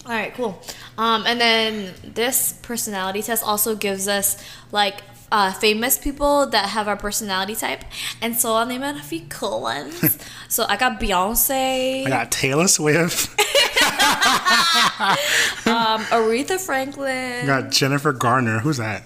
[0.04, 0.60] All right, cool.
[0.98, 5.00] Um, and then this personality test also gives us like
[5.32, 7.82] uh, famous people that have our personality type,
[8.20, 10.18] and so I'll name out a few cool ones.
[10.48, 13.30] so I got Beyonce, I got Taylor Swift.
[15.66, 17.42] um, Aretha Franklin.
[17.42, 18.60] I got Jennifer Garner.
[18.60, 19.02] Who's that?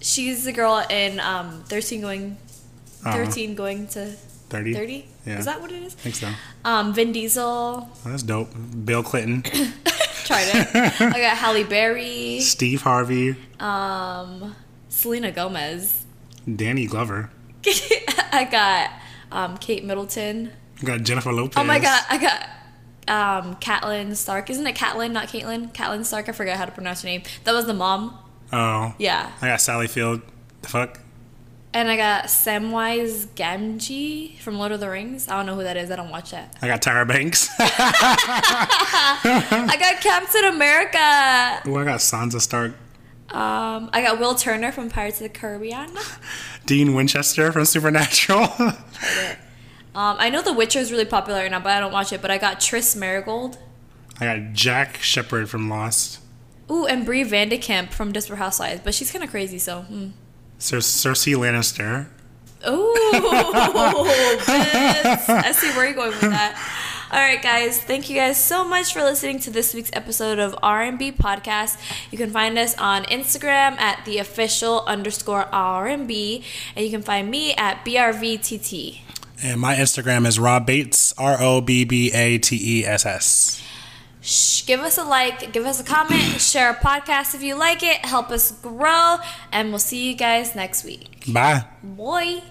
[0.00, 2.36] She's the girl in um, Thirteen going,
[3.04, 4.06] Oh, Thirteen going to
[4.50, 4.74] 30?
[4.74, 5.08] thirty.
[5.24, 5.38] Yeah.
[5.38, 5.94] Is that what it is?
[5.94, 6.28] I think so.
[6.64, 7.42] Um, Vin Diesel.
[7.44, 8.50] Oh, that's dope.
[8.84, 11.00] Bill Clinton, Tried it.
[11.00, 12.40] I got Halle Berry.
[12.40, 14.54] Steve Harvey, Um,
[14.96, 16.06] Selena Gomez.
[16.56, 17.28] Danny Glover.
[17.66, 18.90] I got
[19.30, 20.50] um, Kate Middleton.
[20.80, 21.58] I got Jennifer Lopez.
[21.58, 22.48] Oh my god, I got
[23.06, 24.48] um Catelyn Stark.
[24.48, 25.70] Isn't it Catelyn, not Caitlyn?
[25.74, 26.30] Catelyn Stark.
[26.30, 27.24] I forgot how to pronounce her name.
[27.44, 28.18] That was the mom.
[28.52, 28.94] Oh.
[28.98, 29.32] Yeah.
[29.42, 30.22] I got Sally Field.
[30.62, 31.00] The fuck?
[31.74, 35.28] And I got Samwise Gamgee from Lord of the Rings.
[35.28, 35.90] I don't know who that is.
[35.90, 36.56] I don't watch that.
[36.62, 37.50] I got Tyra Banks.
[37.58, 37.66] I
[39.78, 41.60] got Captain America.
[41.66, 42.72] oh, I got Sansa Stark.
[43.36, 45.90] Um, I got Will Turner from Pirates of the Caribbean.
[46.66, 48.48] Dean Winchester from Supernatural.
[49.94, 52.20] Um, I know The Witcher is really popular right now, but I don't watch it.
[52.20, 53.56] But I got Triss Merigold.
[54.20, 56.20] I got Jack Shephard from Lost.
[56.70, 58.82] Ooh, and Bree Van de Kamp from Desperate Housewives.
[58.84, 59.80] But she's kind of crazy, so.
[59.80, 60.08] Hmm.
[60.58, 62.08] Cer- Cersei Lannister.
[62.68, 62.92] Ooh.
[64.48, 66.60] I see where you're going with that.
[67.08, 67.80] All right, guys.
[67.80, 71.78] Thank you guys so much for listening to this week's episode of R&B Podcast.
[72.10, 76.42] You can find us on Instagram at the official underscore R&B,
[76.74, 79.02] and you can find me at BRVTT.
[79.40, 81.14] And my Instagram is Rob Bates.
[81.16, 83.62] R O B B A T E S S.
[84.20, 87.84] Shh, give us a like, give us a comment, share our podcast if you like
[87.84, 89.18] it, help us grow,
[89.52, 91.32] and we'll see you guys next week.
[91.32, 91.66] Bye.
[91.84, 92.42] Boy.